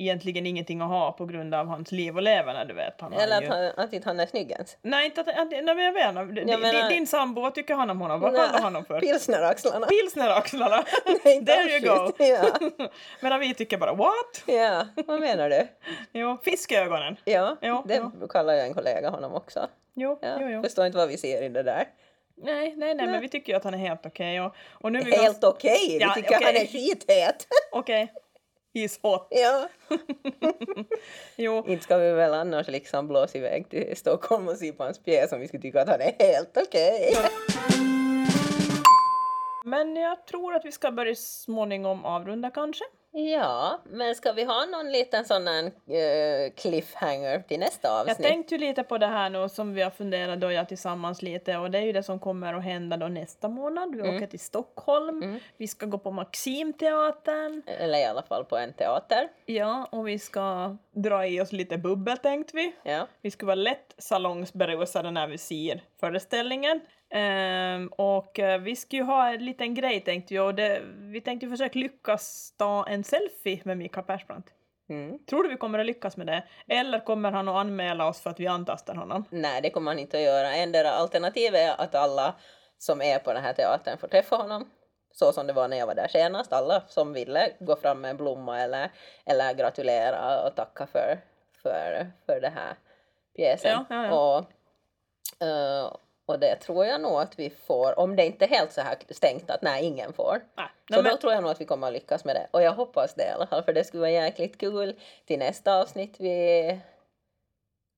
egentligen 0.00 0.46
ingenting 0.46 0.80
att 0.80 0.88
ha 0.88 1.12
på 1.12 1.26
grund 1.26 1.54
av 1.54 1.66
hans 1.66 1.92
liv 1.92 2.16
och 2.16 2.22
leverne, 2.22 2.64
du 2.64 2.74
vet. 2.74 3.00
Han 3.00 3.12
Eller 3.12 3.40
ju... 3.40 3.46
att, 3.48 3.54
han, 3.54 3.84
att 3.84 3.92
inte 3.92 4.08
han 4.08 4.20
är 4.20 4.26
snygg 4.26 4.50
ens. 4.50 4.76
Nej, 4.82 5.04
inte 5.06 5.20
att, 5.20 5.28
att, 5.28 5.50
nej, 5.50 5.62
men 5.62 5.78
jag 5.78 5.92
vet 5.92 6.48
Jag 6.48 6.60
menar- 6.60 6.88
Din 6.88 7.06
sambo, 7.06 7.40
vad 7.40 7.54
tycker 7.54 7.74
han 7.74 7.90
om 7.90 8.00
honom? 8.00 8.20
Vad 8.20 8.34
kallar 8.36 8.52
du 8.58 8.62
honom 8.64 8.84
för? 8.84 9.00
Pilsneraxlarna. 9.00 9.86
Pilsneraxlarna! 9.86 10.84
Nej, 11.24 11.44
There 11.46 11.78
you 11.78 11.80
go! 11.80 12.12
Ja. 12.18 12.88
Medan 13.20 13.40
vi 13.40 13.54
tycker 13.54 13.78
bara 13.78 13.92
what? 13.94 14.42
ja, 14.46 14.86
vad 15.06 15.20
menar 15.20 15.50
du? 15.50 15.68
Jo, 16.12 16.38
fiskögonen. 16.44 17.16
Ja, 17.24 17.56
Ja, 17.60 17.84
det 17.86 17.94
ja. 17.94 18.28
kallar 18.28 18.54
ju 18.54 18.60
en 18.60 18.74
kollega 18.74 19.10
honom 19.10 19.34
också. 19.34 19.68
Jo, 19.94 20.18
Ja. 20.22 20.36
jo, 20.40 20.48
jo. 20.48 20.62
Förstår 20.62 20.86
inte 20.86 20.98
vad 20.98 21.08
vi 21.08 21.16
ser 21.16 21.42
i 21.42 21.48
det 21.48 21.62
där. 21.62 21.84
Nej, 22.42 22.74
nej, 22.76 22.94
nej, 22.94 23.06
men 23.06 23.20
vi 23.20 23.28
tycker 23.28 23.52
ju 23.52 23.56
att 23.56 23.64
han 23.64 23.74
är 23.74 23.78
helt 23.78 24.06
okej. 24.06 24.40
Och, 24.40 24.54
och 24.72 24.92
nu 24.92 25.00
vi 25.00 25.10
Helt 25.16 25.44
okej, 25.44 25.78
vi 25.88 25.98
Ja, 26.00 26.12
tycker 26.14 26.36
okej. 26.36 26.46
han 26.46 26.56
är 26.56 26.66
skithet. 26.66 27.46
Okej. 27.72 28.12
He's 28.74 28.98
hot. 29.02 29.28
ja. 29.30 29.68
Jo. 31.36 31.64
Inte 31.66 31.84
ska 31.84 31.96
vi 31.96 32.12
väl 32.12 32.34
annars 32.34 32.68
liksom 32.68 33.08
blåsa 33.08 33.38
iväg 33.38 33.68
till 33.68 33.96
Stockholm 33.96 34.48
och 34.48 34.56
se 34.56 34.72
på 34.72 34.84
hans 34.84 34.98
pjäs 34.98 35.32
om 35.32 35.40
vi 35.40 35.48
skulle 35.48 35.62
tycka 35.62 35.82
att 35.82 35.88
han 35.88 36.00
är 36.00 36.14
helt 36.18 36.56
okej. 36.56 37.14
Men 39.64 39.96
jag 39.96 40.26
tror 40.26 40.54
att 40.54 40.64
vi 40.64 40.72
ska 40.72 40.90
börja 40.90 41.14
småningom 41.14 42.04
avrunda 42.04 42.50
kanske. 42.50 42.84
Ja, 43.12 43.80
men 43.90 44.14
ska 44.14 44.32
vi 44.32 44.44
ha 44.44 44.64
någon 44.66 44.92
liten 44.92 45.24
sån 45.24 45.46
här 45.46 45.64
eh, 45.64 46.52
cliffhanger 46.56 47.38
till 47.48 47.60
nästa 47.60 47.88
Jag 47.88 48.00
avsnitt? 48.10 48.28
tänkte 48.28 48.54
ju 48.54 48.60
lite 48.60 48.82
på 48.82 48.98
det 48.98 49.06
här 49.06 49.30
nu 49.30 49.48
som 49.48 49.74
vi 49.74 49.82
har 49.82 49.90
funderat 49.90 50.40
då 50.40 50.52
jag 50.52 50.68
tillsammans 50.68 51.22
lite 51.22 51.56
och 51.56 51.70
det 51.70 51.78
är 51.78 51.82
ju 51.82 51.92
det 51.92 52.02
som 52.02 52.18
kommer 52.18 52.54
att 52.54 52.64
hända 52.64 52.96
då 52.96 53.08
nästa 53.08 53.48
månad. 53.48 53.94
Vi 53.96 54.00
Mm. 54.02 54.16
åker 54.16 54.26
till 54.26 54.40
Stockholm, 54.40 55.22
Mm. 55.22 55.40
vi 55.56 55.68
ska 55.68 55.86
gå 55.86 55.98
på 55.98 56.10
Maximteatern, 56.10 57.62
Eller 57.66 57.98
i 57.98 58.04
alla 58.04 58.22
fall 58.22 58.44
på 58.44 58.56
en 58.56 58.72
teater. 58.72 59.28
ja, 59.46 59.88
och 59.92 60.08
vi 60.08 60.18
ska 60.18 60.76
dra 60.94 61.26
i 61.26 61.40
oss 61.40 61.52
lite 61.52 61.78
bubbel 61.78 62.18
tänkte 62.18 62.56
vi. 62.56 62.72
Ja. 62.82 63.06
Vi 63.22 63.30
ska 63.30 63.46
vara 63.46 63.54
lätt 63.54 63.94
salongsberusade 63.98 65.10
när 65.10 65.26
vi 65.26 65.38
ser 65.38 65.82
föreställningen. 66.00 66.80
Ehm, 67.10 67.88
och 67.88 68.38
eh, 68.38 68.60
vi 68.60 68.76
ska 68.76 68.96
ju 68.96 69.02
ha 69.02 69.28
en 69.32 69.44
liten 69.44 69.74
grej 69.74 70.00
tänkte 70.00 70.34
vi 70.34 70.40
och 70.40 70.54
det, 70.54 70.82
vi 70.98 71.20
tänkte 71.20 71.48
försöka 71.48 71.78
lyckas 71.78 72.54
ta 72.56 72.86
en 72.88 72.97
selfie 73.04 73.62
med 73.64 73.78
Mikael 73.78 74.06
Persbrandt. 74.06 74.46
Mm. 74.88 75.18
Tror 75.26 75.42
du 75.42 75.48
vi 75.48 75.56
kommer 75.56 75.78
att 75.78 75.86
lyckas 75.86 76.16
med 76.16 76.26
det? 76.26 76.42
Eller 76.68 77.00
kommer 77.04 77.32
han 77.32 77.48
att 77.48 77.56
anmäla 77.56 78.08
oss 78.08 78.20
för 78.20 78.30
att 78.30 78.40
vi 78.40 78.46
antastar 78.46 78.94
honom? 78.94 79.24
Nej, 79.30 79.62
det 79.62 79.70
kommer 79.70 79.84
man 79.84 79.98
inte 79.98 80.16
att 80.16 80.22
göra. 80.22 80.54
Endera 80.54 80.90
alternativ 80.90 81.54
är 81.54 81.80
att 81.80 81.94
alla 81.94 82.34
som 82.78 83.02
är 83.02 83.18
på 83.18 83.32
den 83.32 83.42
här 83.42 83.52
teatern 83.52 83.98
får 83.98 84.08
träffa 84.08 84.36
honom. 84.36 84.70
Så 85.12 85.32
som 85.32 85.46
det 85.46 85.52
var 85.52 85.68
när 85.68 85.76
jag 85.76 85.86
var 85.86 85.94
där 85.94 86.08
senast. 86.08 86.52
Alla 86.52 86.82
som 86.88 87.12
ville 87.12 87.52
gå 87.60 87.76
fram 87.76 88.00
med 88.00 88.10
en 88.10 88.16
blomma 88.16 88.60
eller, 88.60 88.90
eller 89.26 89.54
gratulera 89.54 90.46
och 90.46 90.56
tacka 90.56 90.86
för, 90.86 91.20
för, 91.62 92.12
för 92.26 92.40
det 92.40 92.52
här 92.54 92.74
pjäsen. 93.36 93.70
Ja, 93.70 93.96
ja, 93.96 94.06
ja. 94.06 94.38
Och, 94.38 95.46
eh, 95.46 95.96
och 96.28 96.38
det 96.38 96.56
tror 96.56 96.86
jag 96.86 97.00
nog 97.00 97.20
att 97.20 97.38
vi 97.38 97.50
får, 97.50 97.98
om 97.98 98.16
det 98.16 98.26
inte 98.26 98.44
är 98.44 98.48
helt 98.48 98.72
så 98.72 98.80
här 98.80 98.96
stängt 99.10 99.50
att 99.50 99.62
nej, 99.62 99.84
ingen 99.84 100.12
får. 100.12 100.40
Nej, 100.56 100.66
Så 100.90 101.02
men, 101.02 101.04
då 101.04 101.16
tror 101.16 101.32
jag 101.32 101.42
nog 101.42 101.50
att 101.50 101.60
vi 101.60 101.64
kommer 101.64 101.86
att 101.86 101.92
lyckas 101.92 102.24
med 102.24 102.36
det. 102.36 102.46
Och 102.50 102.62
jag 102.62 102.72
hoppas 102.72 103.14
det 103.14 103.24
i 103.24 103.30
alla 103.30 103.46
fall, 103.46 103.62
för 103.62 103.72
det 103.72 103.84
skulle 103.84 104.00
vara 104.00 104.10
jäkligt 104.10 104.58
kul 104.58 105.00
till 105.26 105.38
nästa 105.38 105.80
avsnitt 105.80 106.16
vi 106.18 106.80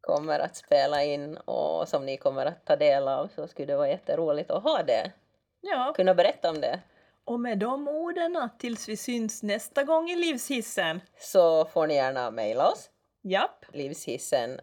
kommer 0.01 0.39
att 0.39 0.57
spela 0.57 1.05
in 1.05 1.37
och 1.37 1.89
som 1.89 2.07
ni 2.07 2.17
kommer 2.17 2.47
att 2.47 2.65
ta 2.65 2.77
del 2.77 3.09
av 3.09 3.29
så 3.35 3.49
skulle 3.49 3.67
det 3.67 3.77
vara 3.77 3.89
jätteroligt 3.89 4.51
att 4.51 4.63
ha 4.63 4.83
det. 4.83 5.13
ja. 5.61 5.93
Kunna 5.97 6.15
berätta 6.15 6.51
om 6.51 6.61
det. 6.61 6.81
Och 7.25 7.41
med 7.41 7.59
de 7.59 7.89
orden 7.89 8.49
tills 8.59 8.89
vi 8.89 8.97
syns 8.97 9.43
nästa 9.43 9.83
gång 9.83 10.11
i 10.11 10.17
livshissen. 10.17 11.01
Så 11.19 11.65
får 11.65 11.87
ni 11.87 11.95
gärna 11.95 12.31
mejla 12.31 12.69
oss, 12.69 12.91
Japp, 13.23 13.65
livshissen 13.73 14.61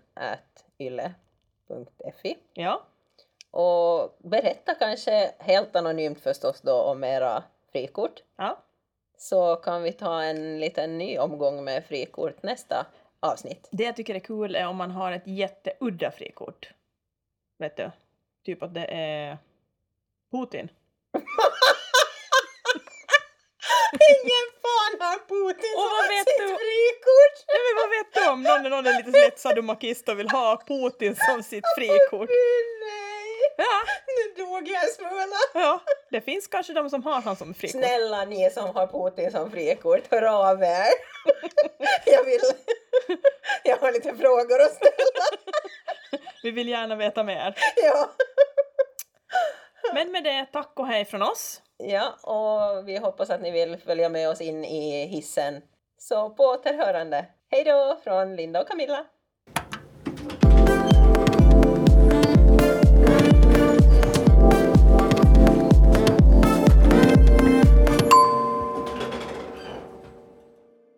yle.fi 0.80 2.38
ja. 2.54 2.84
Och 3.52 4.18
berätta 4.24 4.76
kanske 4.76 5.32
helt 5.40 5.76
anonymt 5.76 6.20
förstås 6.22 6.62
då 6.62 6.74
om 6.82 7.04
era 7.04 7.44
frikort. 7.72 8.24
ja. 8.38 8.64
Så 9.20 9.56
kan 9.56 9.84
vi 9.84 9.94
ta 9.94 10.24
en 10.24 10.60
liten 10.60 10.98
ny 10.98 11.18
omgång 11.18 11.64
med 11.64 11.86
frikort 11.86 12.44
nästa 12.44 12.86
avsnitt. 13.20 13.68
Det 13.72 13.84
jag 13.84 13.96
tycker 13.96 14.16
är 14.16 14.20
kul 14.20 14.56
är 14.56 14.68
om 14.68 14.76
man 14.76 14.92
har 14.92 15.12
ett 15.12 15.28
jätteudda 15.28 16.12
frikort. 16.12 16.70
Vet 17.60 17.78
du? 17.78 17.92
Typ 18.46 18.64
att 18.64 18.74
det 18.74 18.86
är 18.86 19.38
Putin. 20.32 20.70
Ingen 24.14 24.48
fan 24.64 24.94
har 25.04 25.18
Putin 25.32 25.74
Och 25.78 25.88
vad 25.94 26.04
som 26.06 26.14
vet 26.16 26.28
sitt 26.28 26.40
du? 26.40 26.48
frikort! 26.48 27.36
Ja, 27.54 27.60
men 27.66 27.74
vad 27.82 27.90
vet 27.98 28.10
du 28.14 28.22
om 28.34 28.44
någon, 28.44 28.72
någon 28.72 28.86
är 28.94 28.98
lite 29.06 29.20
lätt 29.22 29.40
sadomakist 29.40 30.10
och 30.10 30.20
vill 30.20 30.30
ha 30.30 30.64
Putin 30.68 31.16
som 31.16 31.44
sitt 31.44 31.66
frikort? 31.78 32.30
Ja, 33.58 33.84
Nu 34.08 34.44
dog 34.46 34.68
jag 34.68 34.90
smula. 34.90 35.36
ja. 35.54 35.80
Det 36.12 36.22
finns 36.22 36.48
kanske 36.48 36.74
de 36.74 36.90
som 36.90 37.04
har 37.04 37.22
honom 37.22 37.36
som 37.36 37.54
frikort. 37.54 37.82
Snälla 37.82 38.26
ni 38.26 38.50
som 38.50 38.76
har 38.76 38.88
Putin 38.88 39.32
som 39.32 39.52
frikort, 39.52 40.02
hör 40.12 40.22
av 40.50 40.64
er. 40.64 40.88
Jag 42.06 42.24
vill... 42.24 42.40
Jag 43.64 43.78
har 43.78 43.92
lite 43.92 44.16
frågor 44.16 44.62
att 44.62 44.74
ställa. 44.74 45.26
Vi 46.44 46.52
vill 46.52 46.70
gärna 46.70 46.96
veta 46.96 47.24
mer. 47.24 47.56
Ja. 47.76 48.10
Men 49.94 50.12
med 50.12 50.24
det, 50.24 50.46
tack 50.54 50.72
och 50.76 50.88
hej 50.88 51.06
från 51.06 51.22
oss. 51.22 51.62
ja, 51.78 52.14
och 52.22 52.88
vi 52.88 52.98
hoppas 52.98 53.30
att 53.30 53.42
ni 53.42 53.52
vill 53.52 53.78
följa 53.78 54.10
med 54.10 54.30
oss 54.30 54.42
in 54.42 54.66
i 54.66 55.06
hissen. 55.06 55.62
Så 56.00 56.30
på 56.30 56.44
återhörande. 56.44 57.26
Hej 57.52 57.64
då 57.64 58.00
från 58.04 58.36
Linda 58.36 58.62
och 58.62 58.68
Camilla. 58.68 59.06